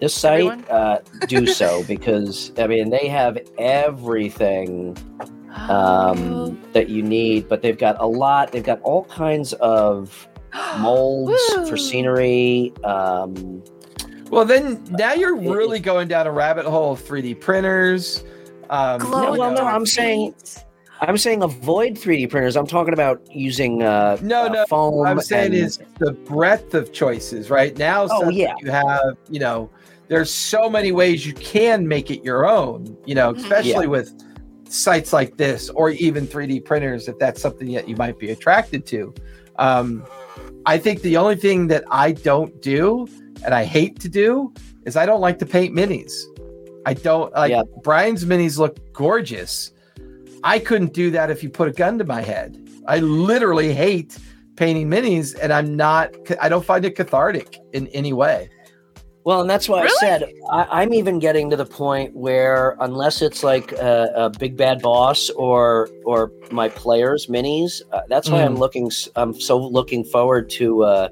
[0.00, 4.96] this site uh do so because i mean they have everything
[5.68, 10.28] um that you need but they've got a lot they've got all kinds of
[10.78, 13.60] molds for scenery um
[14.30, 18.22] well then now you're really going down a rabbit hole of 3d printers
[18.70, 20.64] um Glow well, no, I'm saying- paint.
[21.00, 22.56] I'm saying avoid 3D printers.
[22.56, 24.94] I'm talking about using uh, No, uh, no, foam.
[24.96, 28.04] What I'm saying and- is the breadth of choices right now.
[28.10, 28.54] Oh, stuff yeah.
[28.60, 29.70] you have, you know,
[30.08, 32.96] there's so many ways you can make it your own.
[33.06, 33.38] You know, Mhm.
[33.38, 34.12] especially with
[34.68, 38.84] sites like this, or even 3D printers, if that's something that you might be attracted
[38.86, 39.14] to.
[39.58, 40.04] Um,
[40.66, 43.06] I think the only thing that I don't do,
[43.44, 44.52] and I hate to do,
[44.84, 46.12] is I don't like to paint minis.
[46.86, 47.62] I don't like Yeah.
[47.82, 49.72] Brian's minis look gorgeous.
[50.44, 52.56] I couldn't do that if you put a gun to my head.
[52.86, 54.16] I literally hate
[54.56, 56.14] painting minis, and I'm not.
[56.40, 58.48] I don't find it cathartic in any way.
[59.24, 59.92] well, and that's why Really?
[59.92, 64.30] I said I, I'm even getting to the point where unless it's like a, a
[64.30, 68.58] big bad boss or or my players minis, uh, that's why I'm Mm.
[68.58, 68.86] looking.
[68.86, 71.08] s- I'm so looking forward to uh,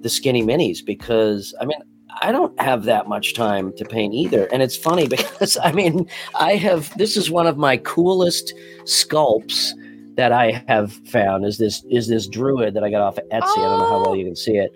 [0.00, 1.78] the skinny minis because I mean.
[2.22, 4.46] I don't have that much time to paint either.
[4.52, 6.08] And it's funny because I mean,
[6.38, 8.54] I have this is one of my coolest
[8.84, 9.72] sculpts
[10.16, 13.58] that I have found is this is this druid that I got off of Etsy.
[13.58, 14.74] I don't know how well you can see it.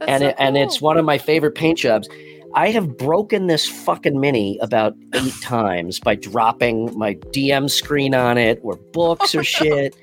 [0.00, 2.08] Oh, and so it, and it's one of my favorite paint jobs.
[2.56, 8.38] I have broken this fucking mini about eight times by dropping my DM screen on
[8.38, 9.96] it or books or shit.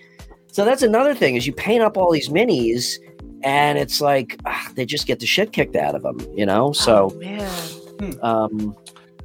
[0.48, 2.98] So that's another thing is you paint up all these minis
[3.44, 6.72] and it's like ah, they just get the shit kicked out of them, you know.
[6.74, 8.20] So, Oh, man.
[8.22, 8.76] um,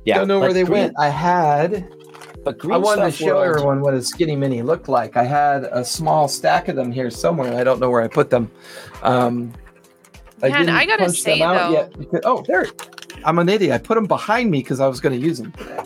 [0.05, 0.95] yeah, Don't know where they green- went.
[0.99, 1.89] I had.
[2.45, 5.17] But green I wanted to show world- everyone what a skinny mini looked like.
[5.17, 7.59] I had a small stack of them here somewhere.
[7.59, 8.51] I don't know where I put them.
[9.03, 9.53] Um,
[10.43, 12.67] Man, I gotta punch say, though- because, oh, there.
[13.25, 13.73] I'm an idiot.
[13.73, 15.83] I put them behind me because I was going to use them today.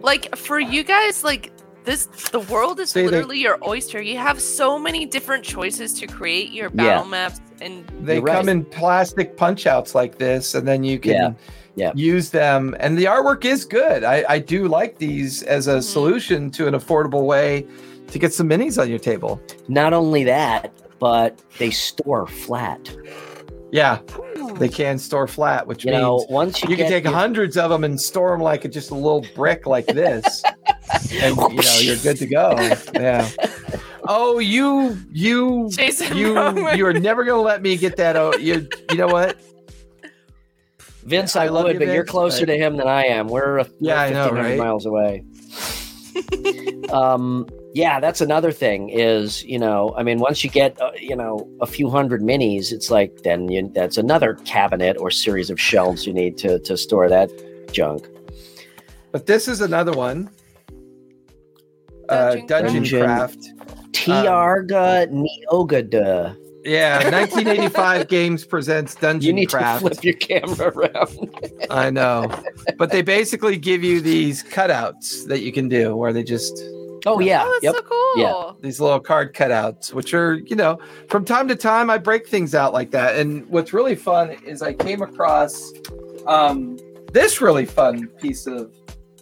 [0.00, 1.52] like for you guys like
[1.84, 5.92] this the world is See, they- literally your oyster you have so many different choices
[5.94, 6.84] to create your Yeah.
[6.84, 10.98] battle maps and They You're come in plastic punch outs like this, and then you
[10.98, 11.32] can Yeah,
[11.76, 11.92] yeah.
[11.94, 12.74] use them.
[12.80, 14.02] And the artwork is good.
[14.02, 15.82] I, I do like these as a Mhm.
[15.82, 17.66] solution to an affordable way
[18.10, 19.40] to get some minis on your table.
[19.68, 22.80] Not only that, but they store flat.
[23.72, 24.00] Yeah,
[24.58, 27.56] they can store flat, which You means know, once you, you can take your- hundreds
[27.56, 30.42] of them and store them like just a little brick like this
[31.22, 32.54] and you know you're good to go
[32.94, 33.28] yeah
[34.08, 36.74] oh you you Jason you Romer.
[36.74, 39.36] you are never gonna let me get that oh you you know what
[41.04, 43.26] Vince, I I, love would, you, but you're closer but- to him than I am.
[43.28, 44.58] We're, we're Yeah, I know, 1,500 right?
[44.58, 45.24] miles away.
[46.92, 48.88] um, yeah, that's another thing.
[48.90, 52.72] Is you know, I mean, once you get uh, you know a few hundred minis,
[52.72, 56.76] it's like then you, that's another cabinet or series of shelves you need to to
[56.76, 57.30] store that
[57.72, 58.08] junk.
[59.12, 60.28] but this is another one
[62.08, 63.02] uh Dungeon dungeon Dungeon.
[63.04, 63.38] craft
[63.92, 65.06] Tiarga
[65.52, 66.36] Neogada.
[66.64, 71.30] yeah 1985 games presents dungeon You dungeon need craft to flip your camera around.
[71.70, 72.28] i know
[72.78, 76.58] but they basically give you these cutouts that you can do where they just
[77.06, 77.74] Oh yeah, oh that's yep.
[77.74, 78.52] so cool Yeah.
[78.60, 80.78] these little card cutouts, which are, you know,
[81.08, 83.16] from time to time I break things out like that.
[83.16, 85.72] And what's really fun is I came across
[86.26, 86.78] um,
[87.12, 88.72] this really fun piece of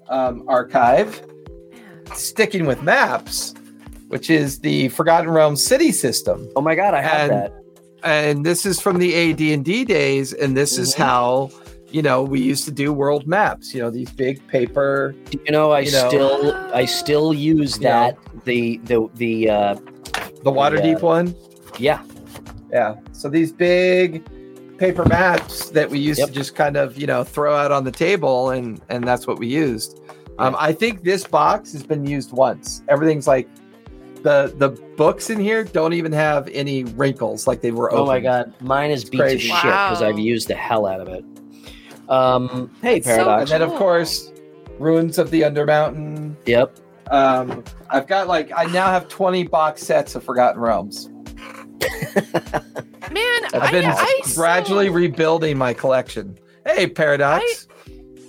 [0.09, 1.23] um, archive,
[2.15, 3.55] sticking with maps,
[4.09, 6.49] which is the Forgotten Realms city system.
[6.57, 7.55] Oh my god, I have And- that.
[8.05, 10.99] And this is from the AD&D days, and this is Mhm.
[10.99, 11.51] how,
[11.91, 15.71] you know, we used to do world maps, you know, these big paper you know
[15.73, 17.89] I you know- still I still use You know.
[17.91, 19.75] that the the the uh
[20.45, 20.83] the water Yeah.
[20.95, 21.35] deep one.
[21.79, 22.03] yeah
[22.73, 22.97] Yeah.
[23.13, 24.23] So these big
[24.77, 26.29] paper maps that we used Yep.
[26.29, 29.39] to just kind of, you know, throw out on the table and and that's what
[29.39, 29.99] we used.
[30.39, 32.83] Um, I think this box has been used once.
[32.89, 33.49] Everything's like
[34.23, 38.21] the the books in here don't even have any wrinkles like they were Oh my
[38.21, 41.25] god, mine is beat to shit because I've used the hell out of it.
[42.09, 44.33] Um, hey That's so And then of course,
[44.79, 46.37] Ruins of the Undermountain.
[46.47, 46.77] Yep.
[47.11, 51.09] Um, I've got like I now have 20 box sets of Forgotten Realms.
[53.13, 56.37] man I've been I gradually so, rebuilding my collection.
[56.67, 57.67] Hey, Paradox.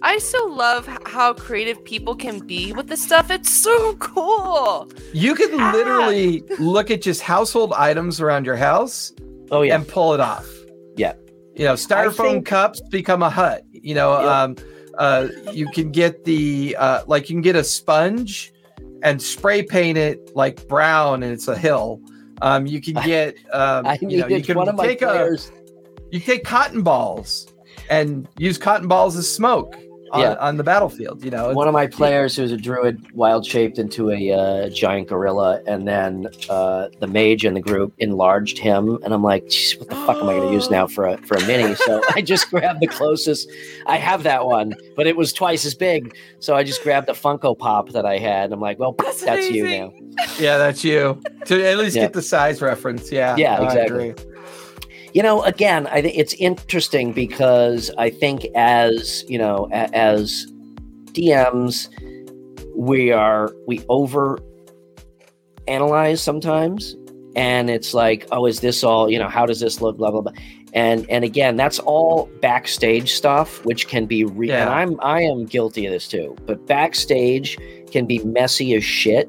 [0.02, 5.36] I still love how creative people can be with this stuff it's so cool You
[5.36, 5.72] can Ah.
[5.74, 9.12] literally look at just household items around your house
[9.52, 9.76] Oh yeah.
[9.76, 10.48] and pull it off.
[10.96, 11.14] Yeah.
[11.56, 13.64] You know, styrofoam think- cups become a hut.
[13.84, 14.30] You know, Yep.
[14.30, 14.56] um,
[14.98, 18.54] uh, you can get the uh, like you can get a sponge
[19.02, 22.02] and spray paint it like brown, and it's a hill.
[22.42, 25.38] Um, you can get um, I you know, you can one of my take a
[26.12, 27.48] you take cotton balls
[27.90, 29.76] and use cotton balls as smoke
[30.12, 30.34] on, Yeah.
[30.40, 31.24] on the battlefield.
[31.24, 35.08] You know, One of my players who's a druid wild shaped into a uh, giant
[35.10, 39.44] gorilla, and then uh, the mage in the group enlarged him, and I'm like,
[39.78, 41.76] what the fuck am I going to use now for a for a mini?
[41.76, 43.50] So I just grabbed the closest.
[43.88, 47.14] I have that one, but it was twice as big, so I just grabbed the
[47.14, 48.46] Funko Pop that I had.
[48.46, 49.94] And I'm like, well, That's that's, you now.
[50.40, 52.04] yeah, that's you to at least Yeah.
[52.04, 53.12] get the size reference.
[53.12, 54.14] Yeah, Yeah, exactly.
[55.14, 60.46] You know, again, I think it's interesting because I think as you know, a- as
[61.14, 61.90] DMs,
[62.76, 64.40] we are we over
[65.68, 66.96] analyze sometimes,
[67.36, 69.10] and it's like, oh, is this all?
[69.10, 69.98] You know, how does this look?
[69.98, 70.34] Blah blah blah.
[70.74, 74.70] And and again, that's all backstage stuff, which can be re- and Yeah.
[74.70, 76.36] I'm I am guilty of this too.
[76.46, 77.58] But backstage
[77.92, 79.28] can be messy as shit,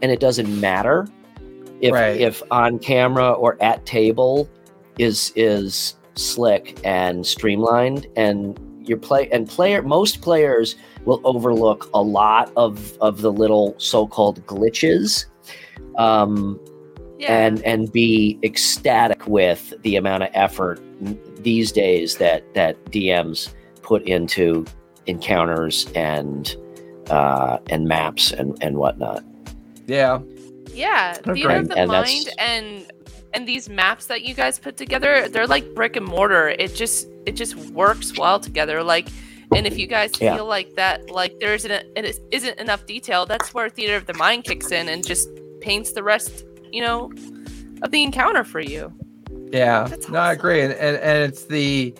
[0.00, 1.06] and it doesn't matter
[1.82, 2.18] if Right.
[2.18, 4.48] if on camera or at table
[4.98, 10.74] is is slick and streamlined and your play and player most players
[11.04, 15.26] will overlook a lot of of the little so-called glitches
[15.98, 16.58] um
[17.18, 20.80] yeah and and be ecstatic with the amount of effort
[21.42, 24.64] these days that that DMs put into
[25.06, 26.56] encounters and
[27.10, 29.22] uh and maps and and whatnot
[29.86, 30.18] Yeah.
[30.74, 31.58] Yeah, theater great.
[31.62, 32.92] of the And mind and
[33.34, 36.48] and these maps that you guys put together, they're like brick and mortar.
[36.48, 38.82] It just it just works well together.
[38.82, 39.08] Like,
[39.54, 40.36] and if you guys Yeah.
[40.36, 44.06] feel like that, like there isn't it is- isn't enough detail, that's where theater of
[44.06, 45.28] the mind kicks in and just
[45.60, 47.12] paints the rest, you know,
[47.82, 48.92] of the encounter for you.
[49.52, 51.94] Yeah, That's no, I agree, and, and and it's the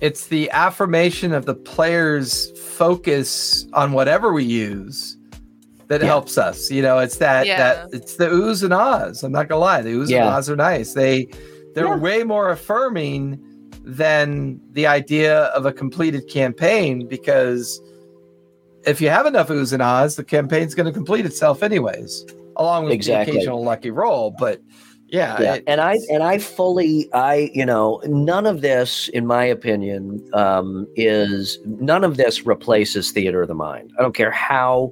[0.00, 5.16] it's the affirmation of the player's focus on whatever we use
[5.94, 6.08] that Yeah.
[6.08, 6.70] helps us.
[6.70, 7.58] You know, it's that Yeah.
[7.58, 9.22] that it's the oohs and ahs.
[9.22, 10.26] I'm not gonna lie, the oohs Yeah.
[10.26, 10.92] and ahs are nice.
[10.94, 11.28] They
[11.74, 13.38] they're way more affirming
[13.84, 17.80] than the idea of a completed campaign because
[18.86, 22.24] if you have enough oohs and ahs, the campaign's going to complete itself anyways,
[22.56, 23.32] along with Exactly.
[23.32, 24.34] the occasional lucky roll.
[24.38, 24.60] But
[25.08, 29.26] yeah, yeah it- and i and i fully i you know none of this in
[29.26, 34.30] my opinion um is none of this replaces theater of the mind i don't care
[34.30, 34.90] how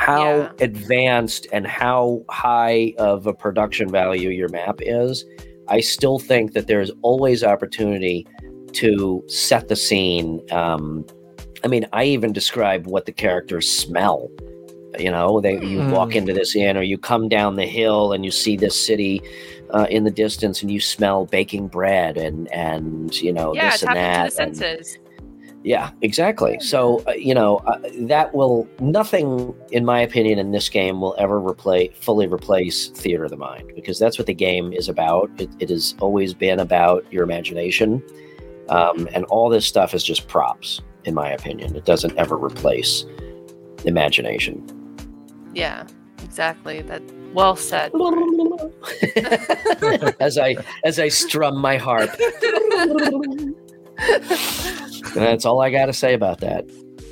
[0.00, 0.52] how Yeah.
[0.60, 5.24] advanced and how high of a production value your map is
[5.68, 8.26] i still think that there's always opportunity
[8.72, 11.04] to set the scene um
[11.64, 14.28] i mean i even describe what the characters smell
[14.98, 15.90] you know they you Hmm.
[15.90, 19.20] walk into this inn or you come down the hill and you see this city
[19.76, 23.82] uh, in the distance and you smell baking bread and and you know yeah, this
[23.84, 24.98] and that and- senses.
[25.62, 30.68] Yeah exactly so uh, you know uh, that will nothing in my opinion in this
[30.68, 34.72] game will ever replace fully replace theater of the mind because that's what the game
[34.72, 38.02] is about it, it has always been about your imagination
[38.70, 43.04] um, and all this stuff is just props in my opinion it doesn't ever replace
[43.84, 44.64] imagination
[45.54, 45.86] Yeah,
[46.22, 46.82] exactly.
[46.82, 47.02] That
[47.32, 47.92] well said.
[50.20, 52.10] as I as I strum my harp.
[55.14, 56.64] That's all I got to say about that.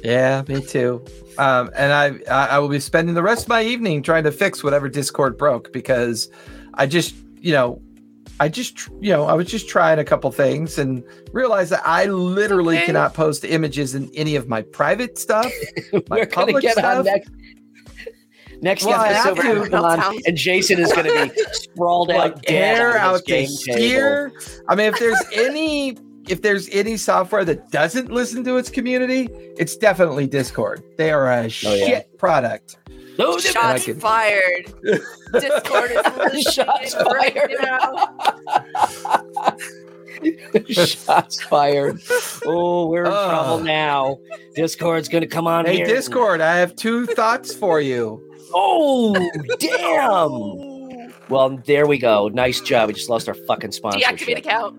[0.05, 1.05] Yeah, me too.
[1.39, 4.33] Um, and I, I I will be spending the rest of my evening trying to
[4.33, 6.31] fix whatever Discord broke because
[6.75, 7.81] I just you know
[8.41, 12.07] I just you know I was just trying a couple things and realized that I
[12.07, 12.87] literally Okay.
[12.87, 15.53] cannot post images in any of my private stuff.
[15.93, 16.99] My We're gonna public get stuff?
[16.99, 17.31] on next
[18.61, 19.23] next Well, I episode.
[19.29, 19.71] have We're to.
[19.71, 23.01] come on, and Jason is going to be sprawled out like dead hair on his
[23.03, 23.79] out to game table.
[23.81, 24.33] here.
[24.69, 25.97] I mean, if there's any
[26.29, 30.83] if there's any software that doesn't listen to its community, it's definitely Discord.
[30.97, 31.49] They are a Oh, yeah.
[31.51, 32.77] shit product.
[33.19, 34.01] No, Shots like it.
[34.01, 34.73] fired.
[35.33, 37.55] Discord is listening Shots right fired.
[37.61, 39.57] now.
[40.69, 42.01] Shots fired.
[42.47, 43.31] Oh, we're in Ugh.
[43.31, 44.19] trouble now.
[44.55, 45.87] Discord's going to come on Hey, here.
[45.87, 48.23] Discord, I have two thoughts for you.
[48.55, 49.15] Oh,
[49.59, 50.68] damn.
[51.29, 52.29] Well, there we go.
[52.29, 52.89] Nice job.
[52.89, 54.17] We just lost our fucking sponsorship.
[54.19, 54.77] Deactivate account.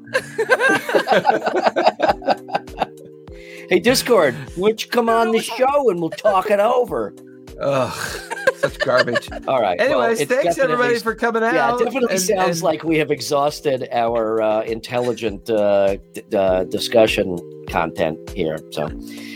[3.69, 7.13] Hey, Discord, why don't you come on the show and we'll talk it over?
[7.61, 9.29] Ugh, such garbage.
[9.47, 9.77] All right.
[9.77, 11.53] well, Anyways, it's thanks everybody for coming out.
[11.53, 16.23] Yeah, it definitely and- sounds and- like we have exhausted our uh, intelligent uh, d-
[16.35, 17.37] uh, discussion
[17.69, 18.57] content here.
[18.71, 18.89] So,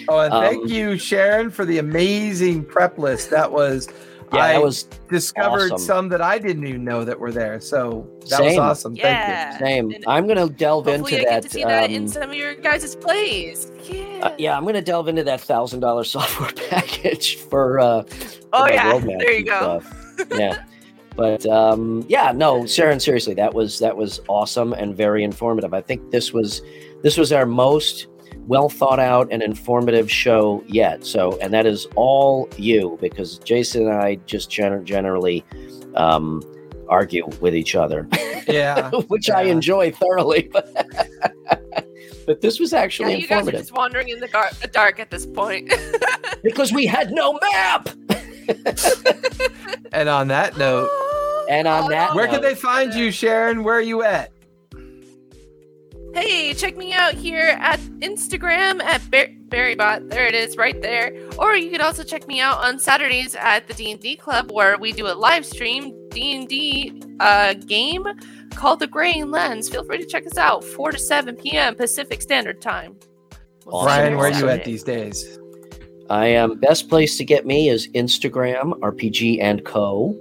[0.10, 3.30] Oh, and thank um, you, Sharon, for the amazing prep list.
[3.30, 3.88] That was
[4.34, 5.86] yeah, I was discovered awesome.
[5.86, 7.60] some that I didn't even know that were there.
[7.62, 8.96] So that was awesome.
[8.96, 9.58] Yeah.
[9.58, 9.66] Thank you.
[9.66, 9.92] Same.
[9.92, 11.30] And I'm going to delve into I that.
[11.30, 13.72] get to see that in um, some of your guys' plays.
[13.84, 14.20] Yeah.
[14.24, 17.80] uh, yeah, I'm going to delve into that thousand dollar software package for.
[17.80, 18.04] Uh,
[18.56, 19.00] Oh for my yeah.
[19.00, 19.82] There you go.
[19.82, 20.28] stuff.
[20.40, 20.64] yeah.
[21.16, 25.74] But um, yeah, no, Sharon, seriously, that was that was awesome and very informative.
[25.74, 26.62] I think this was
[27.04, 28.08] this was our most
[28.48, 31.06] well thought out and informative show yet.
[31.06, 35.44] So, and that is all you because Jason and I just gener- generally
[35.96, 36.42] um,
[36.90, 38.08] argue with each other,
[38.48, 38.90] Yeah.
[39.08, 40.50] which I enjoy thoroughly.
[40.52, 40.70] But,
[42.26, 45.10] but this was Yeah, actually you guys are just wandering in the gar- dark at
[45.10, 45.72] this point.
[46.44, 47.90] because we had no map.
[49.94, 50.90] And on that note,
[51.50, 53.64] And on that where can they find you, Sharon?
[53.64, 54.33] Where are you at?
[56.14, 60.12] Hey, check me out here at Instagram at Bar- Barrybot.
[60.12, 61.12] There it is, right there.
[61.40, 64.52] Or you can also check me out on Saturdays at the D and D Club,
[64.52, 68.06] where we do a live stream D and D uh, game
[68.52, 69.70] called The Graying Lens.
[69.70, 71.74] Feel free to check us out, 4 to 7 p.m.
[71.74, 72.96] Pacific Standard Time.
[73.66, 73.84] We'll.
[73.84, 75.40] Brian, where are you at these days?
[76.12, 80.16] I am best place to get me is Instagram RPG and Co.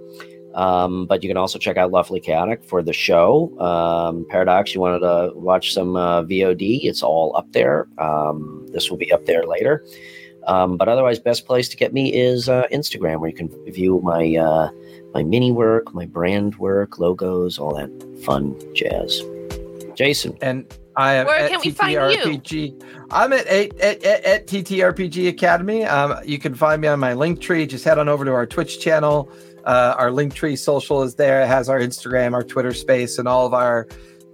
[0.55, 3.59] Um, but you can also check out Lawfully Chaotic for the show.
[3.59, 6.85] Um, Paradox, you wanted to watch some uh, VOD?
[6.85, 7.89] It's all up there.
[7.99, 9.85] Um, this will be up there later.
[10.47, 14.01] Um, but otherwise, best place to get me is uh, Instagram, where you can view
[14.03, 14.71] my uh,
[15.15, 17.91] my mini work, my brand work, logos, all that
[18.25, 19.23] fun jazz.
[19.95, 21.99] Jason, And I am Where at can we find you?
[21.99, 22.85] TTRPG.
[23.11, 25.85] I'm at, eight, at, at, at TTRPG Academy.
[25.85, 27.67] Um, you can find me on my link tree.
[27.67, 29.31] Just head on over to our Twitch channel.
[29.65, 31.43] Uh, our link tree social is there.
[31.43, 33.87] It has our Instagram, our Twitter space, and all of our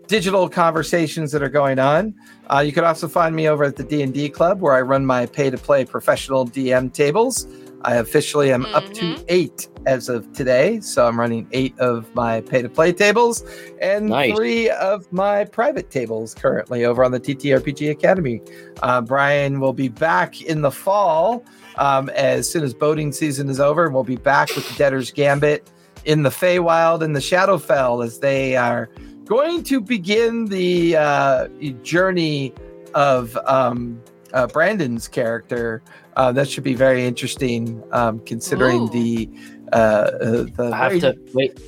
[0.06, 2.14] digital conversations that are going on.
[2.50, 5.26] Uh, you can also find me over at the D&D Club where I run my
[5.26, 7.46] pay-to-play professional DM tables.
[7.82, 9.24] I officially am up to Mhm.
[9.28, 10.80] eight as of today.
[10.80, 13.44] So I'm running eight of my pay to play tables
[13.80, 14.34] and Nice.
[14.34, 18.42] three of my private tables currently over on the TTRPG Academy.
[18.82, 21.44] Uh, Brian will be back in the fall
[21.76, 25.12] um, as soon as boating season is over, and we'll be back with the Debtor's
[25.12, 25.70] Gambit
[26.04, 28.88] in the Feywild and the Shadowfell as they are
[29.26, 31.46] going to begin the uh,
[31.84, 32.52] journey
[32.94, 34.00] of um,
[34.32, 35.82] uh, Brandon's character.
[36.16, 38.90] Uh, that should be very interesting, um, considering Ooh.
[38.90, 39.30] the
[39.72, 40.10] uh, uh,
[40.56, 41.60] the I have very- to wait.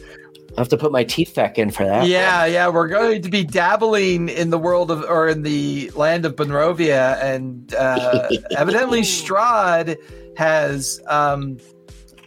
[0.56, 2.08] I have to put my teeth back in for that.
[2.08, 6.24] yeah, yeah, we're going to be dabbling in the world of or in the land
[6.24, 9.96] of Barovia, and uh, evidently Strahd
[10.36, 11.58] has um,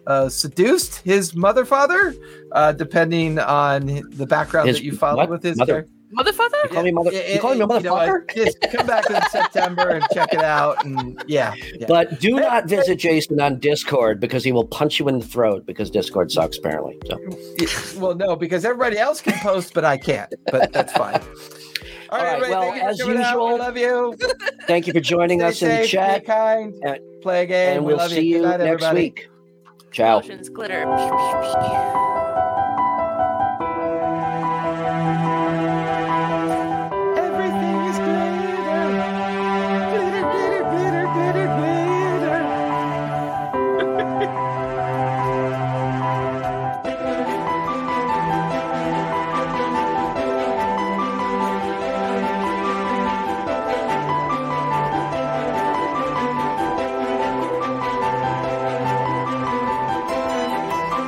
[0.07, 2.15] uh, seduced his mother father,
[2.53, 5.29] uh, depending on the background His that you followed what?
[5.29, 5.73] with his Mother?
[5.73, 5.91] character.
[6.17, 6.63] Motherfucker?
[6.63, 7.11] You call me mother.
[7.11, 8.35] Yeah, you call me yeah, you know motherfucker.
[8.35, 11.85] Just come back in September and check it out, and yeah, yeah.
[11.87, 15.65] But do not visit Jason on Discord because he will punch you in the throat
[15.65, 16.99] because Discord sucks apparently.
[17.07, 20.33] So well, no, because everybody else can post, but I can't.
[20.51, 21.21] But that's fine.
[22.09, 23.27] All All right, right, well, thank you for as coming out.
[23.33, 24.17] usual, love you.
[24.67, 26.73] thank you for joining Stay us in the chat, Be kind.
[26.83, 27.77] and- play a game.
[27.77, 29.01] and we we'll love see you Good night, next everybody.
[29.01, 29.29] week.
[29.91, 30.19] Ciao.
[30.19, 30.85] Potions glitter.